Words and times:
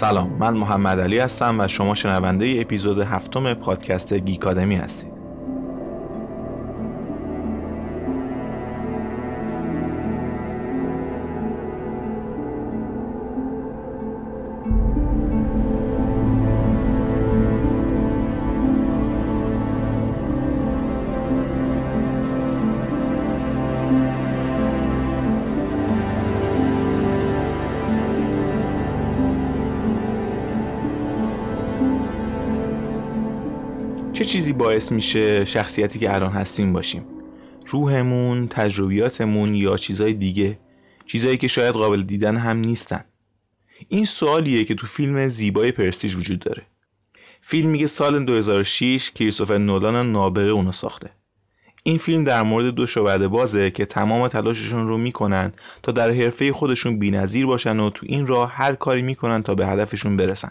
سلام 0.00 0.36
من 0.38 0.54
محمد 0.54 1.00
علی 1.00 1.18
هستم 1.18 1.60
و 1.60 1.68
شما 1.68 1.94
شنونده 1.94 2.58
اپیزود 2.60 2.98
هفتم 2.98 3.54
پادکست 3.54 4.14
گیکادمی 4.14 4.76
هستید. 4.76 5.19
چه 34.20 34.26
چیزی 34.26 34.52
باعث 34.52 34.92
میشه 34.92 35.44
شخصیتی 35.44 35.98
که 35.98 36.14
الان 36.14 36.32
هستیم 36.32 36.72
باشیم؟ 36.72 37.04
روحمون، 37.66 38.48
تجربیاتمون 38.48 39.54
یا 39.54 39.76
چیزهای 39.76 40.14
دیگه؟ 40.14 40.58
چیزهایی 41.06 41.36
که 41.36 41.46
شاید 41.46 41.74
قابل 41.74 42.02
دیدن 42.02 42.36
هم 42.36 42.56
نیستن. 42.56 43.04
این 43.88 44.04
سوالیه 44.04 44.64
که 44.64 44.74
تو 44.74 44.86
فیلم 44.86 45.28
زیبای 45.28 45.72
پرستیج 45.72 46.14
وجود 46.14 46.38
داره. 46.38 46.62
فیلم 47.40 47.68
میگه 47.68 47.86
سال 47.86 48.24
2006 48.24 49.10
کریستوفر 49.10 49.58
نولان 49.58 50.12
نابغه 50.12 50.48
اونو 50.48 50.72
ساخته. 50.72 51.10
این 51.82 51.98
فیلم 51.98 52.24
در 52.24 52.42
مورد 52.42 52.74
دو 52.74 52.86
شعبده 52.86 53.28
بازه 53.28 53.70
که 53.70 53.84
تمام 53.84 54.28
تلاششون 54.28 54.88
رو 54.88 54.98
می‌کنن 54.98 55.52
تا 55.82 55.92
در 55.92 56.10
حرفه 56.10 56.52
خودشون 56.52 56.98
بینظیر 56.98 57.46
باشن 57.46 57.80
و 57.80 57.90
تو 57.90 58.06
این 58.08 58.26
راه 58.26 58.52
هر 58.52 58.74
کاری 58.74 59.02
می‌کنن 59.02 59.42
تا 59.42 59.54
به 59.54 59.66
هدفشون 59.66 60.16
برسن. 60.16 60.50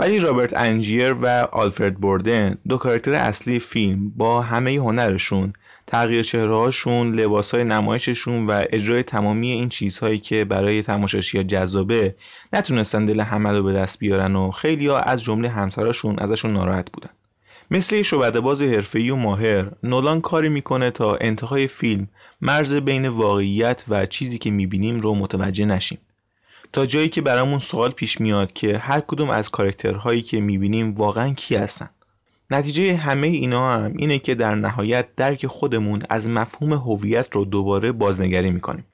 ولی 0.00 0.18
رابرت 0.18 0.56
انجیر 0.56 1.12
و 1.12 1.26
آلفرد 1.52 1.94
بوردن 1.94 2.56
دو 2.68 2.76
کاراکتر 2.76 3.14
اصلی 3.14 3.58
فیلم 3.58 4.10
با 4.16 4.42
همه 4.42 4.70
هنرشون 4.76 5.52
تغییر 5.86 6.22
چهرهاشون 6.22 7.14
لباسهای 7.14 7.64
نمایششون 7.64 8.46
و 8.46 8.62
اجرای 8.70 9.02
تمامی 9.02 9.50
این 9.50 9.68
چیزهایی 9.68 10.18
که 10.18 10.44
برای 10.44 10.82
تماشاشی 10.82 11.44
جذابه 11.44 12.14
نتونستن 12.52 13.04
دل 13.04 13.20
همه 13.20 13.52
رو 13.52 13.62
به 13.62 13.72
دست 13.72 13.98
بیارن 13.98 14.36
و 14.36 14.50
خیلی 14.50 14.86
ها 14.86 14.98
از 14.98 15.24
جمله 15.24 15.48
همسراشون 15.48 16.18
ازشون 16.18 16.52
ناراحت 16.52 16.92
بودن. 16.92 17.10
مثل 17.70 18.02
شعبده 18.02 18.40
باز 18.40 18.62
حرفه‌ای 18.62 19.10
و 19.10 19.16
ماهر 19.16 19.66
نولان 19.82 20.20
کاری 20.20 20.48
می‌کنه 20.48 20.90
تا 20.90 21.16
انتهای 21.20 21.66
فیلم 21.66 22.08
مرز 22.40 22.74
بین 22.74 23.08
واقعیت 23.08 23.84
و 23.88 24.06
چیزی 24.06 24.38
که 24.38 24.50
می‌بینیم 24.50 25.00
رو 25.00 25.14
متوجه 25.14 25.64
نشیم. 25.64 25.98
تا 26.72 26.86
جایی 26.86 27.08
که 27.08 27.20
برامون 27.20 27.58
سوال 27.58 27.90
پیش 27.90 28.20
میاد 28.20 28.52
که 28.52 28.78
هر 28.78 29.00
کدوم 29.00 29.30
از 29.30 29.48
character 29.48 30.03
هایی 30.03 30.22
که 30.22 30.40
می‌بینیم 30.40 30.94
واقعا 30.94 31.30
کی 31.30 31.56
هستن. 31.56 31.90
نتیجه 32.50 32.96
همه 32.96 33.26
اینا 33.26 33.72
هم 33.72 33.92
اینه 33.96 34.18
که 34.18 34.34
در 34.34 34.54
نهایت 34.54 35.14
درک 35.16 35.46
خودمون 35.46 36.02
از 36.08 36.28
مفهوم 36.28 36.72
هویت 36.72 37.28
رو 37.32 37.44
دوباره 37.44 37.92
بازنگری 37.92 38.50
می‌کنیم. 38.50 38.84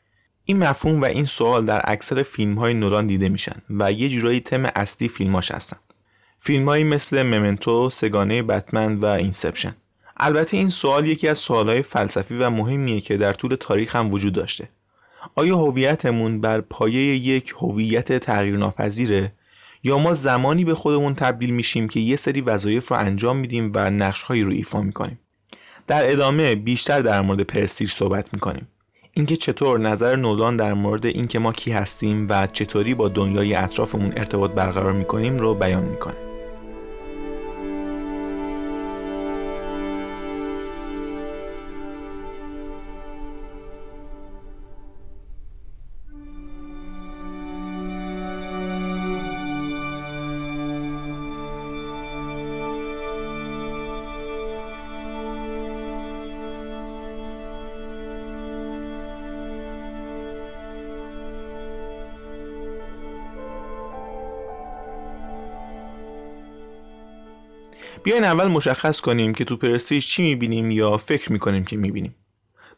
این 0.44 0.58
مفهوم 0.58 1.02
و 1.02 1.04
این 1.04 1.24
سوال 1.24 1.64
در 1.64 1.80
اکثر 1.84 2.22
فیلم 2.22 2.54
های 2.54 2.74
نولان 2.74 3.06
دیده 3.06 3.28
میشن 3.28 3.62
و 3.70 3.92
یه 3.92 4.08
جورایی 4.08 4.40
تم 4.40 4.64
اصلی 4.64 5.08
فیلماش 5.08 5.50
هستن. 5.50 5.76
فیلمهایی 6.38 6.84
مثل 6.84 7.22
Memento، 7.22 7.90
سه‌گانه 7.90 8.42
بتمن 8.42 8.94
و 8.94 9.04
Inception. 9.04 9.74
البته 10.16 10.56
این 10.56 10.68
سوال 10.68 11.06
یکی 11.06 11.28
از 11.28 11.38
سوالهای 11.38 11.82
فلسفی 11.82 12.36
و 12.36 12.50
مهمیه 12.50 13.00
که 13.00 13.16
در 13.16 13.32
طول 13.32 13.54
تاریخ 13.54 13.96
هم 13.96 14.10
وجود 14.10 14.32
داشته. 14.32 14.68
آیا 15.34 15.56
هویتمون 15.56 16.40
بر 16.40 16.60
پایه 16.60 17.16
یک 17.16 17.54
هویت 17.58 18.18
تغییرناپذیره؟ 18.18 19.32
یا 19.84 19.98
ما 19.98 20.12
زمانی 20.12 20.64
به 20.64 20.74
خودمون 20.74 21.14
تبدیل 21.14 21.50
میشیم 21.50 21.88
که 21.88 22.00
یه 22.00 22.16
سری 22.16 22.40
وظایف 22.40 22.88
رو 22.88 22.96
انجام 22.96 23.36
میدیم 23.36 23.72
و 23.74 23.90
نقشهایی 23.90 24.42
رو 24.42 24.52
ایفا 24.52 24.82
می‌کنیم؟ 24.82 25.18
در 25.86 26.12
ادامه 26.12 26.54
بیشتر 26.54 27.00
در 27.00 27.20
مورد 27.20 27.40
پرستیج 27.40 27.90
صحبت 27.90 28.34
می‌کنیم. 28.34 28.68
اینکه 29.12 29.36
چطور 29.36 29.80
نظر 29.80 30.16
نولان 30.16 30.56
در 30.56 30.74
مورد 30.74 31.06
اینکه 31.06 31.38
ما 31.38 31.52
کی 31.52 31.72
هستیم 31.72 32.26
و 32.28 32.46
چطوری 32.46 32.94
با 32.94 33.08
دنیای 33.08 33.54
اطرافمون 33.54 34.12
ارتباط 34.16 34.50
برقرار 34.50 34.92
می‌کنیم 34.92 35.36
رو 35.36 35.54
بیان 35.54 35.84
می‌کنه. 35.84 36.25
بیاین 68.06 68.24
اول 68.24 68.46
مشخص 68.46 69.00
کنیم 69.00 69.34
که 69.34 69.44
تو 69.44 69.56
پرستیج 69.56 70.06
چی 70.06 70.22
می‌بینیم 70.22 70.70
یا 70.70 70.96
فکر 70.96 71.32
می‌کنیم 71.32 71.64
که 71.64 71.76
می‌بینیم. 71.76 72.14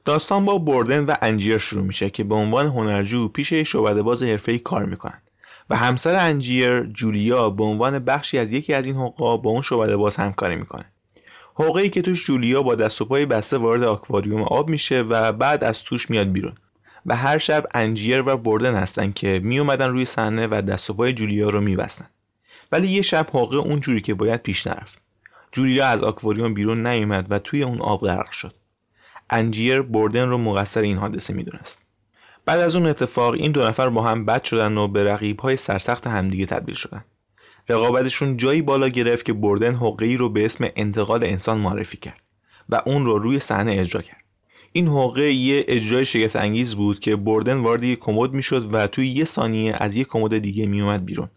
داستان 0.04 0.44
با 0.44 0.58
بردن 0.58 1.04
و 1.04 1.14
انجیر 1.22 1.58
شروع 1.58 1.84
میشه 1.84 2.10
که 2.10 2.24
به 2.24 2.34
عنوان 2.34 2.66
هنرجو 2.66 3.28
پیش 3.28 3.52
شعبده 3.52 4.02
باز 4.02 4.22
حرفه‌ای 4.22 4.58
کار 4.58 4.84
می‌کنن 4.84 5.22
و 5.70 5.76
همسر 5.76 6.14
انجیر 6.14 6.82
جولیا 6.82 7.50
به 7.50 7.64
عنوان 7.64 7.98
بخشی 7.98 8.38
از 8.38 8.52
یکی 8.52 8.74
از 8.74 8.86
این 8.86 8.96
حقا 8.96 9.36
با 9.36 9.50
اون 9.50 9.62
شعبده 9.62 9.96
باز 9.96 10.16
همکاری 10.16 10.56
می‌کنه. 10.56 10.84
حقه 11.54 11.88
که 11.88 12.02
توش 12.02 12.26
جولیا 12.26 12.62
با 12.62 12.74
دست 12.74 13.02
و 13.02 13.04
پای 13.04 13.26
بسته 13.26 13.58
وارد 13.58 13.82
آکواریوم 13.82 14.42
آب 14.42 14.68
میشه 14.68 15.00
و 15.00 15.32
بعد 15.32 15.64
از 15.64 15.84
توش 15.84 16.10
میاد 16.10 16.32
بیرون. 16.32 16.54
و 17.06 17.16
هر 17.16 17.38
شب 17.38 17.66
انجیر 17.74 18.28
و 18.28 18.36
بردن 18.36 18.74
هستن 18.74 19.12
که 19.12 19.40
می 19.44 19.58
اومدن 19.58 19.88
روی 19.88 20.04
صحنه 20.04 20.46
و 20.46 20.62
دست 20.62 20.90
و 20.90 20.94
پای 20.94 21.12
جولیا 21.12 21.50
رو 21.50 21.60
میبستن. 21.60 22.06
ولی 22.72 22.88
یه 22.88 23.02
شب 23.02 23.26
حقه 23.32 23.56
اونجوری 23.56 24.00
که 24.00 24.14
باید 24.14 24.42
پیش 24.42 24.66
نرفت. 24.66 25.07
جولیا 25.58 25.86
از 25.86 26.02
آکواریوم 26.02 26.54
بیرون 26.54 26.86
نیومد 26.86 27.26
و 27.30 27.38
توی 27.38 27.62
اون 27.62 27.80
آب 27.80 28.00
غرق 28.00 28.30
شد. 28.30 28.54
انجیر 29.30 29.82
بردن 29.82 30.28
رو 30.28 30.38
مقصر 30.38 30.82
این 30.82 30.98
حادثه 30.98 31.34
می‌دونست. 31.34 31.82
بعد 32.44 32.60
از 32.60 32.76
اون 32.76 32.86
اتفاق 32.86 33.34
این 33.34 33.52
دو 33.52 33.64
نفر 33.66 33.88
با 33.88 34.02
هم 34.02 34.24
بد 34.24 34.44
شدن 34.44 34.76
و 34.76 34.88
به 34.88 35.04
رقیب 35.04 35.40
های 35.40 35.56
سرسخت 35.56 36.06
همدیگه 36.06 36.46
تبدیل 36.46 36.74
شدن. 36.74 37.04
رقابتشون 37.68 38.36
جایی 38.36 38.62
بالا 38.62 38.88
گرفت 38.88 39.24
که 39.24 39.32
بردن 39.32 39.74
حقی 39.74 40.16
رو 40.16 40.28
به 40.28 40.44
اسم 40.44 40.68
انتقال 40.76 41.24
انسان 41.24 41.58
معرفی 41.58 41.96
کرد 41.96 42.22
و 42.68 42.82
اون 42.86 43.06
رو 43.06 43.18
روی 43.18 43.40
صحنه 43.40 43.72
اجرا 43.72 44.02
کرد. 44.02 44.24
این 44.72 44.88
حقه 44.88 45.32
یه 45.32 45.64
اجرای 45.68 46.04
شگفت 46.04 46.36
انگیز 46.36 46.74
بود 46.74 46.98
که 46.98 47.16
بردن 47.16 47.56
وارد 47.56 47.84
یک 47.84 47.98
کمد 47.98 48.32
می‌شد 48.32 48.74
و 48.74 48.86
توی 48.86 49.08
یه 49.08 49.24
ثانیه 49.24 49.76
از 49.78 49.96
یک 49.96 50.06
کمد 50.06 50.38
دیگه 50.38 50.66
میومد 50.66 51.04
بیرون. 51.04 51.28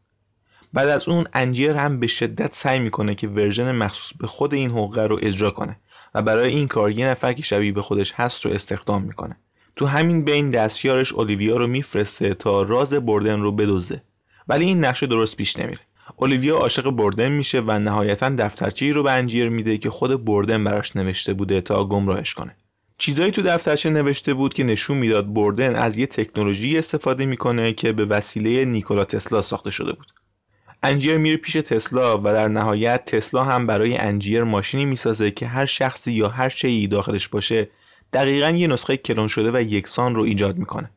بعد 0.74 0.90
از 0.90 1.10
اون 1.10 1.28
انجیر 1.34 1.72
هم 1.72 2.00
به 2.00 2.08
شدت 2.08 2.56
سعی 2.56 2.80
می‌کنه 2.80 3.16
که 3.16 3.28
ورژن 3.28 3.72
مخصوص 3.72 4.18
به 4.18 4.28
خود 4.28 4.54
این 4.54 4.72
حقه 4.72 5.04
رو 5.04 5.20
اجرا 5.22 5.52
کنه 5.52 5.78
و 6.16 6.22
برای 6.22 6.50
این 6.50 6.68
کار 6.68 6.92
یه 6.92 7.08
نفر 7.08 7.34
که 7.34 7.44
شبیه 7.44 7.72
به 7.72 7.82
خودش 7.82 8.14
هست 8.16 8.46
رو 8.46 8.52
استخدام 8.52 9.04
می‌کنه. 9.04 9.38
تو 9.76 9.86
همین 9.86 10.26
بین 10.26 10.50
دستیارش 10.50 11.14
اولیویا 11.14 11.58
رو 11.58 11.68
میفرسته 11.68 12.34
تا 12.34 12.62
راز 12.62 12.94
بردن 12.94 13.40
رو 13.40 13.52
بدوزه 13.52 14.02
ولی 14.48 14.66
این 14.66 14.86
نقشه 14.86 15.08
درست 15.08 15.38
پیش 15.38 15.60
نمیره. 15.60 15.82
اولیویا 16.16 16.58
عاشق 16.58 16.90
بردن 16.90 17.30
میشه 17.30 17.60
و 17.60 17.80
نهایتا 17.80 18.30
دفترچه‌ای 18.30 18.92
رو 18.92 19.04
به 19.04 19.12
انجیر 19.12 19.50
میده 19.50 19.78
که 19.78 19.90
خود 19.90 20.26
بردن 20.26 20.64
براش 20.64 20.96
نوشته 20.96 21.34
بوده 21.34 21.62
تا 21.62 21.86
گمراهش 21.86 22.34
کنه. 22.34 22.56
چیزایی 22.98 23.32
تو 23.32 23.42
دفترچه 23.42 23.90
نوشته 23.90 24.34
بود 24.34 24.54
که 24.54 24.64
نشون 24.64 24.98
می‌داد 24.98 25.34
بردن 25.34 25.76
از 25.76 25.98
یه 25.98 26.06
تکنولوژی 26.06 26.78
استفاده 26.78 27.26
می‌کنه 27.26 27.74
که 27.74 27.92
به 27.92 28.06
وسیله 28.06 28.66
نیکولا 28.66 29.06
تسلا 29.06 29.42
ساخته 29.42 29.70
شده 29.70 29.94
بود. 29.94 30.08
انجیر 30.84 31.18
میره 31.18 31.38
پیش 31.38 31.54
تسلا 31.54 32.18
و 32.18 32.24
در 32.24 32.48
نهایت 32.48 33.06
تسلا 33.06 33.44
هم 33.44 33.66
برای 33.66 33.98
انجیر 33.98 34.44
ماشینی 34.44 34.86
می‌سازه 34.86 35.32
که 35.32 35.48
هر 35.48 35.66
شخصی 35.66 36.12
یا 36.12 36.28
هر 36.28 36.50
چیزی 36.50 36.88
داخلش 36.88 37.28
باشه 37.28 37.70
دقیقا 38.14 38.50
یه 38.50 38.68
نسخه 38.68 38.98
کلون 38.98 39.28
شده 39.28 39.52
و 39.52 39.62
یکسان 39.62 40.16
رو 40.16 40.24
ایجاد 40.24 40.58
می‌کنه. 40.58 40.90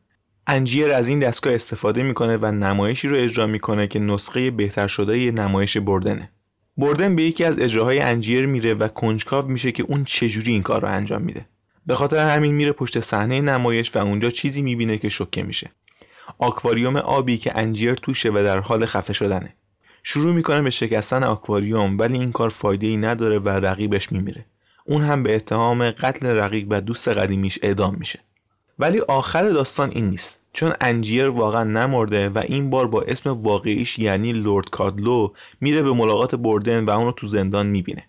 انجیر 0.47 0.91
از 0.91 1.07
این 1.07 1.19
دستگاه 1.19 1.53
استفاده 1.53 2.03
می‌کنه 2.03 2.37
و 2.37 2.45
نمایشی 2.45 3.07
رو 3.07 3.17
اجرا 3.17 3.47
می‌کنه 3.47 3.87
که 3.87 3.99
نسخه 3.99 4.51
بهتر 4.51 4.87
شده 4.87 5.19
یه 5.19 5.31
نمایش 5.31 5.77
بردنه. 5.77 6.31
بردن 6.77 7.15
به 7.15 7.23
یکی 7.23 7.43
از 7.43 7.59
اجراهای 7.59 7.99
انجیر 7.99 8.45
میره 8.45 8.73
و 8.73 8.87
کنجکاو 8.87 9.47
میشه 9.47 9.71
که 9.71 9.83
اون 9.83 10.03
چجوری 10.03 10.51
این 10.51 10.63
کار 10.63 10.81
رو 10.81 10.87
انجام 10.87 11.21
میده. 11.21 11.45
به 11.85 11.95
خاطر 11.95 12.35
همین 12.35 12.53
میره 12.53 12.71
پشت 12.71 12.99
صحنه 12.99 13.41
نمایش 13.41 13.95
و 13.95 13.99
اونجا 13.99 14.29
چیزی 14.29 14.61
می‌بینه 14.61 14.97
که 14.97 15.09
شوکه 15.09 15.43
میشه. 15.43 15.71
آکواریوم 16.37 16.97
آبی 16.97 17.37
که 17.37 17.57
انجیر 17.57 17.93
توشه 17.93 18.29
و 18.29 18.33
در 18.33 18.59
حال 18.59 18.85
خفه 18.85 19.13
شدنه. 19.13 19.55
شروع 20.07 20.33
می‌کنه 20.33 20.61
به 20.61 20.69
شکستن 20.69 21.23
آکواریوم 21.23 21.97
ولی 21.99 22.17
این 22.19 22.31
کار 22.31 22.49
فایده 22.49 22.87
ای 22.87 22.97
نداره 22.97 23.39
و 23.39 23.49
رقیبش 23.49 24.11
میمیره. 24.11 24.45
اون 24.85 25.01
هم 25.01 25.23
به 25.23 25.35
اتهام 25.35 25.91
قتل 25.91 26.27
رقیب 26.27 26.67
و 26.69 26.81
دوست 26.81 27.07
قدیمیش 27.07 27.59
اعدام 27.61 27.95
میشه. 27.99 28.19
ولی 28.79 28.99
آخر 28.99 29.49
داستان 29.49 29.91
این 29.91 30.09
نیست. 30.09 30.39
چون 30.53 30.73
انجیر 30.81 31.25
واقعا 31.25 31.63
نمرده 31.63 32.29
و 32.29 32.41
این 32.47 32.69
بار 32.69 32.87
با 32.87 33.01
اسم 33.01 33.29
واقعیش 33.29 33.99
یعنی 33.99 34.31
لورد 34.31 34.69
کادلو 34.69 35.33
میره 35.61 35.81
به 35.81 35.93
ملاقات 35.93 36.35
بردن 36.35 36.85
و 36.85 36.89
اونو 36.89 37.11
تو 37.11 37.27
زندان 37.27 37.67
می‌بینه. 37.67 38.03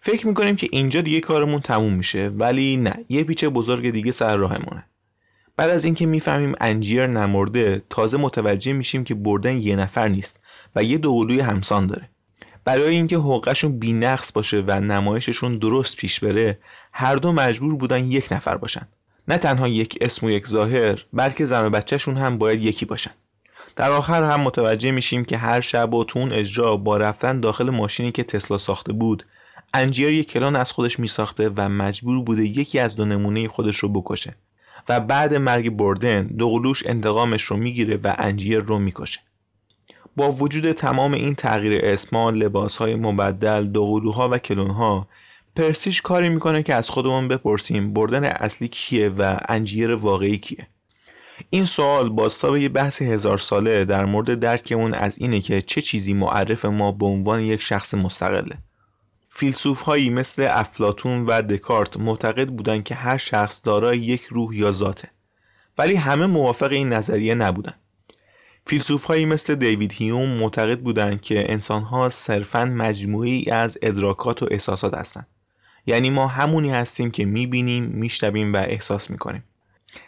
فکر 0.00 0.26
می‌کنیم 0.26 0.56
که 0.56 0.68
اینجا 0.72 1.00
دیگه 1.00 1.20
کارمون 1.20 1.60
تموم 1.60 1.92
میشه 1.92 2.28
ولی 2.28 2.76
نه 2.76 3.04
یه 3.08 3.24
پیچ 3.24 3.44
بزرگ 3.44 3.90
دیگه 3.90 4.12
سر 4.12 4.36
راهمونه. 4.36 4.84
بعد 5.56 5.70
از 5.70 5.84
اینکه 5.84 6.06
می‌فهمیم 6.06 6.52
انجیر 6.60 7.06
نمرده 7.06 7.82
تازه 7.90 8.18
متوجه 8.18 8.72
میشیم 8.72 9.04
که 9.04 9.14
بردن 9.14 9.58
یه 9.58 9.76
نفر 9.76 10.08
نیست 10.08 10.40
و 10.76 10.84
یه 10.84 10.98
دوقلوی 10.98 11.40
همسان 11.40 11.86
داره. 11.86 12.08
برای 12.64 12.94
اینکه 12.94 13.16
حقوقشون 13.16 13.78
بینقص 13.78 14.32
باشه 14.32 14.64
و 14.66 14.80
نمایششون 14.80 15.58
درست 15.58 15.96
پیش 15.96 16.20
بره 16.20 16.58
هر 16.92 17.16
دو 17.16 17.32
مجبور 17.32 17.74
بودن 17.74 18.10
یک 18.10 18.32
نفر 18.32 18.56
باشن. 18.56 18.88
نه 19.28 19.38
تنها 19.38 19.68
یک 19.68 19.98
اسم 20.00 20.26
و 20.26 20.30
یک 20.30 20.46
ظاهر 20.46 21.04
بلکه 21.12 21.46
زن 21.46 21.64
و 21.64 21.70
بچهشون 21.70 22.16
هم 22.16 22.38
باید 22.38 22.60
یکی 22.62 22.84
باشن. 22.84 23.10
در 23.76 23.90
آخر 23.90 24.22
هم 24.22 24.40
متوجه 24.40 24.90
میشیم 24.90 25.24
که 25.24 25.36
هر 25.36 25.60
شب 25.60 25.94
و 25.94 26.04
تون 26.04 26.32
اجرا 26.32 26.76
با 26.76 26.96
رفتن 26.96 27.40
داخل 27.40 27.70
ماشینی 27.70 28.12
که 28.12 28.22
تسلا 28.22 28.58
ساخته 28.58 28.92
بود 28.92 29.26
انجیر 29.74 30.08
یک 30.08 30.30
کلان 30.30 30.56
از 30.56 30.72
خودش 30.72 31.00
میساخته 31.00 31.50
و 31.56 31.68
مجبور 31.68 32.22
بوده 32.24 32.44
یکی 32.44 32.78
از 32.78 32.94
دو 32.94 33.04
نمونه 33.04 33.48
خودش 33.48 33.76
رو 33.76 33.88
بکشه. 33.88 34.34
و 34.88 35.00
بعد 35.00 35.34
مرگ 35.34 35.70
بردن 35.70 36.26
دوقلوش 36.26 36.86
انتقامش 36.86 37.42
رو 37.42 37.56
می‌گیره 37.56 37.96
و 38.04 38.14
انجیر 38.18 38.58
رو 38.58 38.78
می‌کشه. 38.78 39.20
با 40.16 40.30
وجود 40.30 40.72
تمام 40.72 41.12
این 41.12 41.34
تغییر 41.34 41.84
اسما، 41.84 42.30
لباسهای 42.30 42.94
مبدل، 42.94 43.66
دوقلوها 43.66 44.28
و 44.28 44.38
کلونها 44.38 45.08
پرسیش 45.56 46.00
کاری 46.00 46.28
می‌کنه 46.28 46.62
که 46.62 46.74
از 46.74 46.90
خودمون 46.90 47.28
بپرسیم 47.28 47.92
بردن 47.92 48.24
اصلی 48.24 48.68
کیه 48.68 49.08
و 49.08 49.36
انجیر 49.48 49.94
واقعی 49.94 50.38
کیه. 50.38 50.66
این 51.50 51.64
سوال 51.64 52.08
باستاب 52.08 52.56
یه 52.56 52.68
بحث 52.68 53.02
هزار 53.02 53.38
ساله 53.38 53.84
در 53.84 54.04
مورد 54.04 54.40
درکمون 54.40 54.94
از 54.94 55.18
اینه 55.18 55.40
که 55.40 55.60
چه 55.60 55.80
چیزی 55.80 56.14
معرف 56.14 56.64
ما 56.64 56.92
به 56.92 57.06
عنوان 57.06 57.40
یک 57.40 57.62
شخص 57.62 57.94
مستقله. 57.94 58.58
فیلسوف 59.38 59.82
هایی 59.82 60.10
مثل 60.10 60.48
افلاتون 60.50 61.26
و 61.26 61.42
دکارت 61.42 61.96
معتقد 61.96 62.48
بودند 62.48 62.84
که 62.84 62.94
هر 62.94 63.16
شخص 63.16 63.60
دارای 63.64 63.98
یک 63.98 64.22
روح 64.22 64.56
یا 64.56 64.70
ذاته. 64.70 65.08
ولی 65.78 65.94
همه 65.94 66.26
موافق 66.26 66.72
این 66.72 66.88
نظریه 66.88 67.34
نبودن 67.34 67.74
فیلسوف 68.66 69.04
هایی 69.04 69.24
مثل 69.24 69.54
دیوید 69.54 69.92
هیوم 69.92 70.28
معتقد 70.28 70.80
بودند 70.80 71.20
که 71.20 71.52
انسان 71.52 71.82
ها 71.82 72.08
صرفا 72.08 72.64
مجموعی 72.64 73.50
از 73.50 73.78
ادراکات 73.82 74.42
و 74.42 74.48
احساسات 74.50 74.94
هستند. 74.94 75.26
یعنی 75.86 76.10
ما 76.10 76.26
همونی 76.26 76.70
هستیم 76.70 77.10
که 77.10 77.24
می‌بینیم 77.24 77.84
میشنویم 77.84 78.52
و 78.52 78.56
احساس 78.56 79.10
می‌کنیم. 79.10 79.44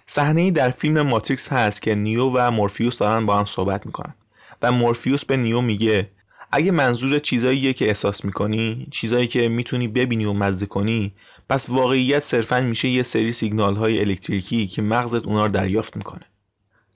صحنه 0.06 0.50
در 0.50 0.70
فیلم 0.70 1.02
ماتریکس 1.02 1.52
هست 1.52 1.82
که 1.82 1.94
نیو 1.94 2.30
و 2.34 2.50
مورفیوس 2.50 2.98
دارن 2.98 3.26
با 3.26 3.38
هم 3.38 3.44
صحبت 3.44 3.86
می‌کنن. 3.86 4.14
و 4.62 4.72
مورفیوس 4.72 5.24
به 5.24 5.36
نیو 5.36 5.60
میگه 5.60 6.10
اگه 6.52 6.70
منظور 6.70 7.18
چیزاییه 7.18 7.72
که 7.72 7.88
احساس 7.88 8.24
می‌کنی 8.24 8.86
چیزایی 8.90 9.26
که 9.26 9.48
می‌تونی 9.48 9.88
ببینی 9.88 10.24
و 10.24 10.32
مزه 10.32 10.66
کنی 10.66 11.12
پس 11.48 11.70
واقعیت 11.70 12.18
صرفا 12.18 12.60
میشه 12.60 12.88
یه 12.88 13.02
سری 13.02 13.32
سیگنال 13.32 13.76
های 13.76 14.00
الکتریکی 14.00 14.66
که 14.66 14.82
مغزت 14.82 15.26
اونا 15.26 15.46
رو 15.46 15.52
دریافت 15.52 15.96
می‌کنه. 15.96 16.24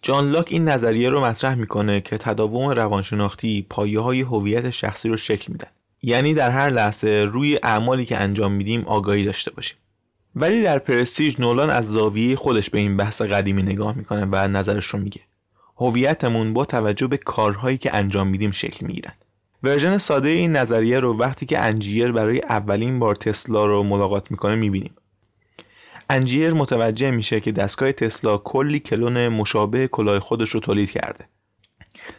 جان 0.03 0.31
لاک 0.31 0.47
این 0.51 0.69
نظریه 0.69 1.09
رو 1.09 1.25
مطرح 1.25 1.55
می‌کنه 1.55 2.01
که 2.01 2.19
تداوم 2.19 2.69
روانشناختی 2.69 3.67
پایه 3.71 4.01
های 4.01 4.21
هویت 4.21 4.71
شخصی 4.71 5.09
رو 5.09 5.17
شکل 5.17 5.53
میدن. 5.53 5.69
یعنی 6.03 6.35
در 6.35 6.51
هر 6.51 6.71
لحظه 6.71 7.09
روی 7.09 7.59
اعمالی 7.63 8.05
که 8.05 8.17
انجام 8.17 8.53
میدیم 8.53 8.85
آگاهی 8.87 9.25
داشته 9.25 9.51
باشیم. 9.51 9.77
ولی 10.35 10.63
در 10.63 10.79
پرستیج 10.79 11.41
نولان 11.41 11.71
از 11.71 11.89
زاویه 11.89 12.37
خودش 12.37 12.71
به 12.71 12.79
این 12.79 12.97
بحث 12.97 13.23
قدیمی 13.23 13.63
نگاه 13.63 13.97
می‌کنه 13.97 14.29
و 14.31 14.49
نظرش 14.49 14.87
رو 14.87 14.99
میگه. 14.99 15.21
هویتمون 15.77 16.53
با 16.53 16.65
توجه 16.65 17.07
به 17.07 17.17
کارهایی 17.17 17.79
که 17.79 17.95
انجام 17.95 18.29
میدیم 18.29 18.51
شکل 18.51 18.87
می‌گیرن. 18.87 19.13
version 19.63 19.99
ساده 19.99 20.29
این 20.29 20.57
نظریه 20.57 21.01
رو 21.01 21.19
وقتی 21.19 21.47
که 21.47 21.59
انجیر 21.59 22.13
برای 22.13 22.41
اولین 22.41 22.99
بار 22.99 23.15
تسلا 23.15 23.67
رو 23.67 23.83
ملاقات 23.83 24.31
می‌کنه 24.31 24.55
می‌بینیم. 24.57 24.95
انجیر 26.11 26.53
متوجه 26.53 27.11
میشه 27.11 27.41
که 27.41 27.53
دستگاه 27.53 27.93
تسلا 27.93 28.37
کلی 28.37 28.81
کلون 28.81 29.29
مشابه 29.29 29.89
کلاه 29.89 30.21
خودش 30.21 30.51
رو 30.51 30.61
تولید 30.61 30.91
کرده. 30.91 31.25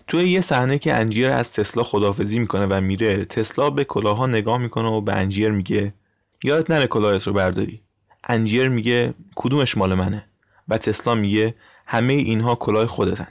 توی 0.08 0.30
یه 0.30 0.42
صحنه 0.42 0.80
که 0.80 0.94
انجیر 0.94 1.30
از 1.30 1.54
تسلا 1.54 1.84
خدافزی 1.84 2.40
می‌کنه 2.40 2.66
و 2.66 2.82
میره 2.82 3.26
تسلا 3.26 3.70
به 3.70 3.84
کلاها 3.84 4.28
نگاه 4.28 4.58
می‌کنه 4.58 4.88
و 4.88 5.02
به 5.02 5.14
انجیر 5.14 5.52
میگه 5.52 5.94
یادت 6.44 6.72
نره 6.72 6.88
کلاهت 6.88 7.28
رو 7.28 7.34
برداری. 7.34 7.82
انجیر 8.28 8.70
میگه 8.70 9.14
کدومش 9.36 9.78
مال 9.78 9.94
منه؟ 9.94 10.26
و 10.68 10.78
تسلا 10.78 11.16
میگه 11.16 11.56
همه 11.86 12.14
اینها 12.14 12.56
کلاه 12.56 12.88
خودتن. 12.88 13.28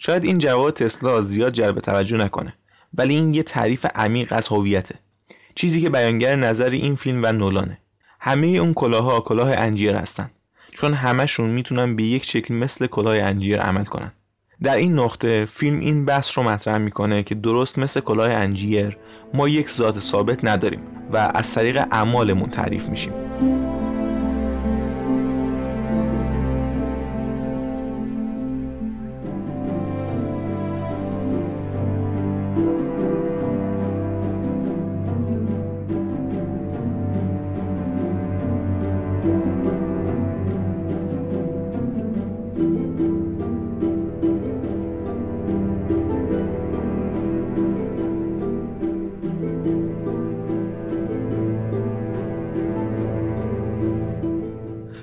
شاید 0.00 0.24
این 0.24 0.38
جواب 0.38 0.70
تسلا 0.70 1.20
زیاد 1.20 1.52
جلب 1.52 1.80
توجه 1.80 2.16
نکنه. 2.16 2.54
ولی 2.94 3.14
این 3.14 3.34
یه 3.34 3.42
تعریف 3.42 3.86
عمیق 3.94 4.32
از 4.32 4.48
هویته. 4.48 4.94
چیزی 5.54 5.80
که 5.80 5.90
بیانگر 5.90 6.36
نظر 6.36 6.70
این 6.70 6.94
فیلم 6.94 7.22
و 7.22 7.32
نولانه. 7.32 7.78
همه 8.20 8.46
اون 8.46 8.74
کلاها 8.74 9.20
کلاه 9.20 9.52
انجیر 9.58 9.96
هستن. 9.96 10.30
چون 10.72 10.94
همشون 10.94 11.50
می‌تونن 11.50 11.96
به 11.96 12.02
یک 12.02 12.24
شکل 12.24 12.54
مثل 12.54 12.86
کلاه 12.86 13.18
انجیر 13.18 13.60
عمل 13.60 13.84
کنن. 13.84 14.12
در 14.62 14.76
این 14.76 14.98
نقطه 14.98 15.44
فیلم 15.44 15.80
این 15.80 16.04
بحث 16.04 16.38
رو 16.38 16.44
مطرح 16.44 16.78
می‌کنه 16.78 17.22
که 17.22 17.34
درست 17.34 17.78
مثل 17.78 18.00
کلاه 18.00 18.30
انجیر 18.30 18.96
ما 19.34 19.48
یک 19.48 19.70
ذات 19.70 19.98
ثابت 19.98 20.44
نداریم 20.44 20.80
و 21.12 21.16
از 21.34 21.54
طریق 21.54 21.76
اعمالمون 21.90 22.50
تعریف 22.50 22.88
میشیم. 22.88 23.12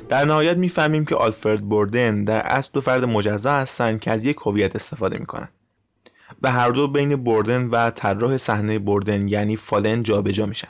در 0.10 0.26
نهایت 0.26 0.58
می‌فهمیم 0.58 1.06
که 1.06 1.16
آلفرد 1.16 1.70
بوردن 1.70 2.24
در 2.24 2.40
اصل 2.40 2.72
دو 2.74 2.82
فرد 2.82 3.06
مجزا 3.06 3.54
هستند 3.54 4.00
که 4.00 4.12
از 4.12 4.26
یک 4.26 4.38
هویت 4.46 4.76
استفاده 4.76 5.18
می‌کنن 5.18 5.50
و 6.42 6.52
هر 6.52 6.70
دو 6.70 6.88
بین 6.88 7.16
بوردن 7.16 7.66
و 7.68 7.90
طراح 7.90 8.38
صحنه 8.38 8.80
بوردن 8.80 9.28
یعنی 9.28 9.56
فالن 9.56 10.04
جابجا 10.04 10.46
میشن. 10.46 10.68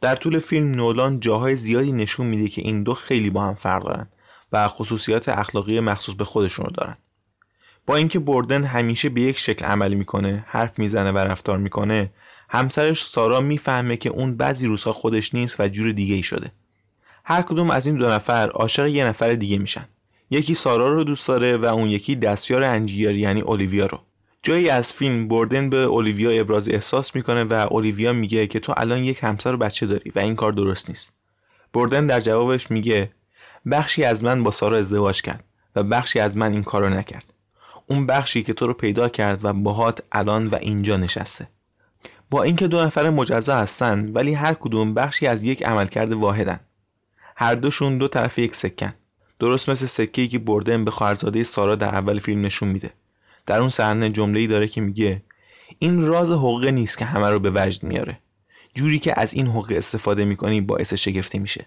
در 0.00 0.16
طول 0.16 0.38
فیلم 0.38 0.70
نولان 0.70 1.20
جاهای 1.20 1.56
زیادی 1.56 1.92
نشون 1.92 2.26
میده 2.26 2.48
که 2.48 2.62
این 2.62 2.82
دو 2.82 2.94
خیلی 2.94 3.30
با 3.30 3.42
هم 3.44 3.54
فرق 3.54 3.84
دارن 3.84 4.08
و 4.52 4.68
خصوصیات 4.68 5.28
اخلاقی 5.28 5.80
مخصوص 5.80 6.14
به 6.14 6.24
خودشون 6.24 6.64
رو 6.64 6.72
دارن. 6.72 6.96
با 7.86 7.96
اینکه 7.96 8.18
بوردن 8.18 8.64
همیشه 8.64 9.08
به 9.08 9.20
یک 9.20 9.38
شکل 9.38 9.64
عمل 9.64 9.94
می‌کنه 9.94 10.44
حرف 10.48 10.78
می‌زنه 10.78 11.12
و 11.12 11.18
رفتار 11.18 11.58
می‌کنه 11.58 12.12
همسرش 12.48 13.04
سارا 13.04 13.40
می‌فهمه 13.40 13.96
که 13.96 14.10
اون 14.10 14.36
بعضی 14.36 14.66
روزها 14.66 14.92
خودش 14.92 15.34
نیست 15.34 15.60
و 15.60 15.68
جور 15.68 15.92
دیگه 15.92 16.14
ای 16.14 16.22
شده. 16.22 16.52
هر 17.24 17.42
کدوم 17.42 17.70
از 17.70 17.86
این 17.86 17.96
دو 17.96 18.10
نفر 18.10 18.48
عاشق 18.48 18.86
یه 18.86 19.04
نفر 19.04 19.32
دیگه 19.32 19.58
میشن. 19.58 19.88
یکی 20.30 20.54
سارا 20.54 20.92
رو 20.92 21.04
دوست 21.04 21.28
داره 21.28 21.56
و 21.56 21.64
اون 21.64 21.88
یکی 21.88 22.16
دستیار 22.16 22.62
انجیر 22.62 23.10
یعنی 23.10 23.40
اولیویا 23.40 23.86
رو. 23.86 24.00
جایی 24.42 24.68
از 24.68 24.92
فیلم 24.92 25.28
بردن 25.28 25.70
به 25.70 25.76
اولیویا 25.76 26.40
ابراز 26.40 26.68
احساس 26.68 27.14
می‌کنه 27.14 27.44
و 27.44 27.52
اولیویا 27.52 28.12
میگه 28.12 28.46
که 28.46 28.60
تو 28.60 28.74
الان 28.76 28.98
یک 29.04 29.18
همسر 29.22 29.54
و 29.54 29.56
بچه 29.56 29.86
داری 29.86 30.10
و 30.14 30.18
این 30.18 30.36
کار 30.36 30.52
درست 30.52 30.88
نیست. 30.88 31.14
بردن 31.72 32.06
در 32.06 32.20
جوابش 32.20 32.70
میگه 32.70 33.10
بخشی 33.70 34.04
از 34.04 34.24
من 34.24 34.42
با 34.42 34.50
سارا 34.50 34.78
ازدواج 34.78 35.22
کرد 35.22 35.44
و 35.76 35.82
بخشی 35.82 36.20
از 36.20 36.36
من 36.36 36.52
این 36.52 36.62
کارو 36.62 36.88
نکرد. 36.88 37.34
اون 37.86 38.06
بخشی 38.06 38.42
که 38.42 38.54
تو 38.54 38.66
رو 38.66 38.74
پیدا 38.74 39.08
کرد 39.08 39.44
و 39.44 39.52
باهات 39.52 40.02
الان 40.12 40.46
و 40.46 40.58
اینجا 40.60 40.96
نشسته. 40.96 41.48
با 42.30 42.42
اینکه 42.42 42.68
دو 42.68 42.84
نفر 42.84 43.10
مجزا 43.10 43.56
هستن 43.56 44.10
ولی 44.12 44.34
هر 44.34 44.54
کدوم 44.54 44.94
بخشی 44.94 45.26
از 45.26 45.42
یک 45.42 45.62
عملکرد 45.64 46.12
واحدن. 46.12 46.60
هر 47.42 47.54
دوشون 47.54 47.98
دو 47.98 48.08
طرف 48.08 48.38
یک 48.38 48.54
سکن. 48.54 48.92
درست 49.38 49.68
مثل 49.68 49.86
سکه 49.86 50.22
ای 50.22 50.28
که 50.28 50.38
بردن 50.38 50.84
به 50.84 50.90
خواهرزاده 50.90 51.42
سارا 51.42 51.76
در 51.76 51.94
اول 51.94 52.18
فیلم 52.18 52.40
نشون 52.40 52.68
میده. 52.68 52.90
در 53.46 53.60
اون 53.60 53.68
صحنه 53.68 54.10
جمله 54.10 54.40
ای 54.40 54.46
داره 54.46 54.68
که 54.68 54.80
میگه 54.80 55.22
این 55.78 56.06
راز 56.06 56.30
حقوق 56.30 56.64
نیست 56.64 56.98
که 56.98 57.04
همه 57.04 57.30
رو 57.30 57.38
به 57.38 57.50
وجد 57.54 57.82
میاره. 57.82 58.18
جوری 58.74 58.98
که 58.98 59.20
از 59.20 59.34
این 59.34 59.46
حقوق 59.46 59.72
استفاده 59.76 60.24
می‌کنی 60.24 60.60
باعث 60.60 60.94
شگفتی 60.94 61.38
میشه. 61.38 61.66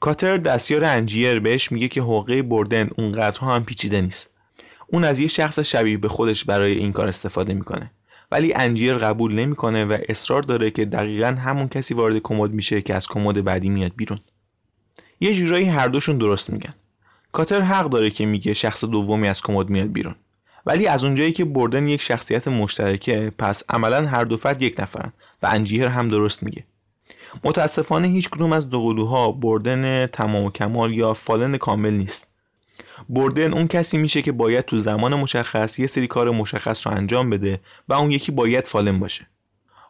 کاتر 0.00 0.36
دستیار 0.36 0.84
انجیر 0.84 1.40
بهش 1.40 1.72
میگه 1.72 1.88
که 1.88 2.00
حقوق 2.00 2.42
بردن 2.42 2.90
اونقدرها 2.98 3.54
هم 3.54 3.64
پیچیده 3.64 4.00
نیست. 4.00 4.30
اون 4.86 5.04
از 5.04 5.20
یه 5.20 5.26
شخص 5.26 5.58
شبیه 5.58 5.96
به 5.96 6.08
خودش 6.08 6.44
برای 6.44 6.72
این 6.72 6.92
کار 6.92 7.08
استفاده 7.08 7.54
می‌کنه. 7.54 7.90
ولی 8.32 8.54
انجیر 8.54 8.94
قبول 8.94 9.34
نمی‌کنه 9.34 9.84
و 9.84 9.98
اصرار 10.08 10.42
داره 10.42 10.70
که 10.70 10.84
دقیقا 10.84 11.26
همون 11.26 11.68
کسی 11.68 11.94
وارد 11.94 12.18
کمد 12.18 12.50
میشه 12.50 12.82
که 12.82 12.94
از 12.94 13.08
کمد 13.08 13.44
بعدی 13.44 13.68
میاد 13.68 13.92
بیرون. 13.96 14.18
یه 15.20 15.34
جورایی 15.34 15.64
هر 15.64 15.88
دوشون 15.88 16.18
درست 16.18 16.50
میگن. 16.50 16.74
کاتر 17.32 17.60
حق 17.60 17.88
داره 17.88 18.10
که 18.10 18.26
میگه 18.26 18.54
شخص 18.54 18.84
دومی 18.84 19.28
از 19.28 19.42
کمد 19.42 19.70
میاد 19.70 19.92
بیرون. 19.92 20.14
ولی 20.66 20.86
از 20.86 21.04
اونجایی 21.04 21.32
که 21.32 21.44
بردن 21.44 21.88
یک 21.88 22.02
شخصیت 22.02 22.48
مشترکه 22.48 23.32
پس 23.38 23.62
عملا 23.68 24.06
هر 24.06 24.24
دو 24.24 24.36
فرد 24.36 24.62
یک 24.62 24.80
نفرن 24.80 25.12
و 25.42 25.46
انجیر 25.46 25.86
هم 25.86 26.08
درست 26.08 26.42
میگه. 26.42 26.64
متاسفانه 27.44 28.08
هیچ 28.08 28.30
کدوم 28.30 28.52
از 28.52 28.68
دوقلوها 28.68 29.32
بردن 29.32 30.06
تمام 30.06 30.44
و 30.44 30.50
کمال 30.50 30.92
یا 30.92 31.14
فالن 31.14 31.56
کامل 31.56 31.92
نیست. 31.92 32.30
بردن 33.08 33.52
اون 33.52 33.66
کسی 33.66 33.98
میشه 33.98 34.22
که 34.22 34.32
باید 34.32 34.64
تو 34.64 34.78
زمان 34.78 35.14
مشخص 35.14 35.78
یه 35.78 35.86
سری 35.86 36.06
کار 36.06 36.30
مشخص 36.30 36.86
رو 36.86 36.92
انجام 36.92 37.30
بده 37.30 37.60
و 37.88 37.94
اون 37.94 38.12
یکی 38.12 38.32
باید 38.32 38.66
Fallon 38.66 38.98
باشه. 38.98 39.26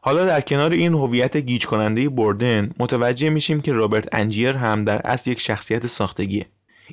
حالا 0.06 0.24
در 0.24 0.40
کنار 0.40 0.72
این 0.72 0.94
هویت 0.94 1.36
گیج 1.36 1.66
کننده 1.66 2.08
بوردن 2.08 2.70
متوجه 2.78 3.30
میشیم 3.30 3.60
که 3.60 3.72
رابرت 3.72 4.08
انجیر 4.12 4.56
هم 4.56 4.84
در 4.84 5.00
اصل 5.04 5.30
یک 5.30 5.40
شخصیت 5.40 5.86
ساختگیه. 5.86 6.46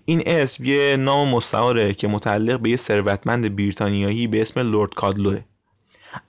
این 0.06 0.24
اسم 0.26 0.66
یه 0.66 0.98
نام 0.98 1.30
مستعاره 1.30 1.94
که 1.94 2.08
متعلق 2.08 2.60
به 2.60 2.70
یه 2.70 2.78
ثروتمند 2.78 3.56
بریتانیایی 3.56 4.28
به 4.28 4.42
اسم 4.42 4.60
Lord 4.60 4.94
کادلوه. 4.94 5.42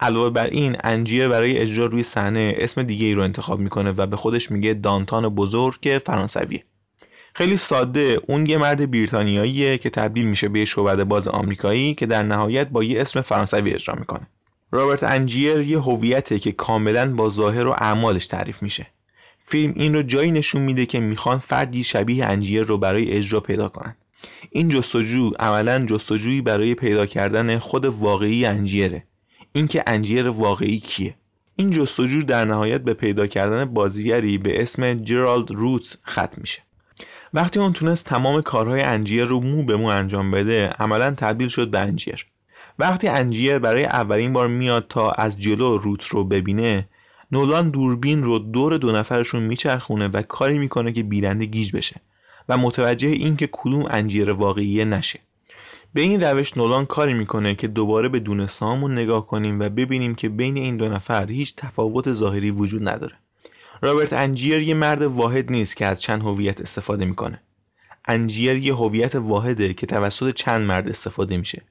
علاوه 0.00 0.30
بر 0.30 0.46
این 0.46 0.76
انجیر 0.84 1.28
برای 1.28 1.58
اجرا 1.58 1.86
روی 1.86 2.02
صحنه 2.02 2.54
اسم 2.58 2.82
دیگه 2.82 3.06
ای 3.06 3.14
رو 3.14 3.22
انتخاب 3.22 3.60
می‌کنه 3.60 3.90
و 3.90 4.06
به 4.06 4.16
خودش 4.16 4.50
میگه 4.50 4.74
دانتان 4.74 5.28
بزرگ 5.28 5.80
که 5.80 5.98
فرانسویه 5.98 6.64
خیلی 7.34 7.56
ساده 7.56 8.20
اون 8.28 8.46
یه 8.46 8.58
مرد 8.58 8.90
بریتانیاییه 8.90 9.78
که 9.78 9.90
تبدیل 9.90 10.26
میشه 10.26 10.48
به 10.48 10.64
شعبده 10.64 11.04
باز 11.04 11.28
آمریکایی 11.28 11.94
که 11.94 12.06
در 12.06 12.22
نهایت 12.22 12.68
با 12.68 12.84
یه 12.84 13.00
اسم 13.00 13.20
فرانسوی 13.20 13.74
اجرا 13.74 13.94
می‌کنه. 13.94 14.26
رابرت 14.74 15.02
انجیر 15.02 15.60
یه 15.60 15.78
هویته 15.78 16.38
که 16.38 16.52
کاملا 16.52 17.14
با 17.14 17.28
ظاهر 17.28 17.66
و 17.66 17.70
اعمالش 17.70 18.26
تعریف 18.26 18.62
میشه. 18.62 18.86
فیلم 19.38 19.72
این 19.76 19.94
رو 19.94 20.02
جایی 20.02 20.30
نشون 20.30 20.62
میده 20.62 20.86
که 20.86 21.00
می‌خوان 21.00 21.38
فردی 21.38 21.82
شبیه 21.82 22.26
انجیر 22.26 22.62
رو 22.62 22.78
برای 22.78 23.12
اجرا 23.12 23.40
پیدا 23.40 23.68
کنن. 23.68 23.96
این 24.50 24.68
جستجو 24.68 25.30
عملا 25.38 25.86
جستجویی 25.86 26.40
برای 26.40 26.74
پیدا 26.74 27.06
کردن 27.06 27.58
خود 27.58 27.84
واقعی 27.84 28.44
انجیره. 28.44 29.04
اینکه 29.52 29.82
انجیر 29.86 30.28
واقعی 30.28 30.80
کیه؟ 30.80 31.14
این 31.56 31.70
جستجو 31.70 32.22
در 32.22 32.44
نهایت 32.44 32.80
به 32.80 32.94
پیدا 32.94 33.26
کردن 33.26 33.64
بازیگری 33.64 34.38
به 34.38 34.62
اسم 34.62 34.94
جرالد 34.94 35.50
روت 35.50 35.98
ختم 36.06 36.40
میشه. 36.40 36.62
وقتی 37.34 37.58
اون 37.58 37.72
تونست 37.72 38.06
تمام 38.06 38.42
کارهای 38.42 38.82
انجیر 38.82 39.24
رو 39.24 39.40
مو 39.40 39.62
به 39.62 39.76
مو 39.76 39.86
انجام 39.86 40.30
بده 40.30 40.68
عملا 40.68 41.10
تبدیل 41.10 41.48
شد 41.48 41.70
به 41.70 41.78
انجیر. 41.78 42.26
وقتی 42.78 43.08
انجیر 43.08 43.58
برای 43.58 43.84
اولین 43.84 44.32
بار 44.32 44.48
میاد 44.48 44.86
تا 44.88 45.10
از 45.10 45.40
جلو 45.40 45.76
روت 45.76 46.04
رو 46.04 46.24
ببینه 46.24 46.88
نولان 47.32 47.70
دوربین 47.70 48.22
رو 48.22 48.38
دور 48.38 48.76
دو 48.76 48.92
نفرشون 48.92 49.42
میچرخونه 49.42 50.08
و 50.08 50.22
کاری 50.22 50.58
می‌کنه 50.58 50.92
که 50.92 51.02
بیننده 51.02 51.44
گیج 51.44 51.76
بشه 51.76 52.00
و 52.48 52.58
متوجه 52.58 53.08
این 53.08 53.36
که 53.36 53.48
کدوم 53.52 53.86
انجیر 53.90 54.30
واقعیه 54.30 54.84
نشه. 54.84 55.20
به 55.94 56.00
این 56.00 56.20
روش 56.20 56.56
نولان 56.56 56.86
کاری 56.86 57.14
می‌کنه 57.14 57.54
که 57.54 57.68
دوباره 57.68 58.08
به 58.08 58.20
دونستامون 58.20 58.92
نگاه 58.92 59.26
کنیم 59.26 59.60
و 59.60 59.68
ببینیم 59.68 60.14
که 60.14 60.28
بین 60.28 60.56
این 60.56 60.76
دو 60.76 60.88
نفر 60.88 61.30
هیچ 61.30 61.54
تفاوت 61.56 62.12
ظاهری 62.12 62.50
وجود 62.50 62.88
نداره. 62.88 63.14
رابرت 63.82 64.12
انجیر 64.12 64.58
یه 64.58 64.74
مرد 64.74 65.02
واحد 65.02 65.50
نیست 65.50 65.76
که 65.76 65.86
از 65.86 66.02
چند 66.02 66.22
هویت 66.22 66.60
استفاده 66.60 67.04
می‌کنه. 67.04 67.42
انجیر 68.08 68.56
یه 68.56 68.74
هویت 68.74 69.14
واحده 69.14 69.74
که 69.74 69.86
توسط 69.86 70.34
چند 70.34 70.62
مرد 70.62 70.88
استفاده 70.88 71.36
میشه. 71.36 71.62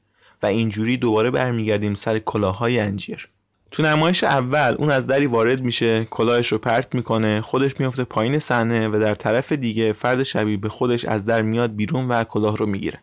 و 0.44 0.46
اینجوری 0.46 0.98
دوباره 0.98 1.32
برمیگردیم 1.32 1.94
سر 1.94 2.20
کلاهای 2.20 2.80
انجیر. 2.80 3.28
تو 3.72 3.84
نمایش 3.84 4.24
اول 4.24 4.76
اون 4.80 4.92
از 4.92 5.08
دری 5.08 5.26
وارد 5.26 5.62
میشه 5.62 6.06
کلاهش 6.06 6.48
رو 6.48 6.58
پرت 6.58 6.96
می‌کنه 6.96 7.42
خودش 7.42 7.80
میفته 7.80 8.04
پایین 8.04 8.40
صحنه 8.40 8.88
و 8.88 9.00
در 9.00 9.14
طرف 9.14 9.52
دیگه 9.52 9.94
فرد 9.94 10.24
شبیه 10.24 10.58
به 10.58 10.70
خودش 10.70 11.06
از 11.06 11.26
در 11.26 11.42
میاد 11.42 11.76
بیرون 11.76 12.08
و 12.08 12.24
کلاه 12.24 12.58
رو 12.58 12.66
می‌گیره. 12.66 13.00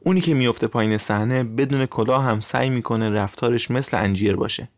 اونی 0.00 0.20
که 0.20 0.34
میفته 0.34 0.66
پایین 0.66 0.98
صحنه 0.98 1.44
بدون 1.44 1.86
کلاه 1.86 2.24
هم 2.24 2.40
سعی 2.40 2.70
می‌کنه 2.70 3.10
رفتارش 3.10 3.70
مثل 3.70 3.96
انجیر 4.04 4.36
باشه. 4.36 4.68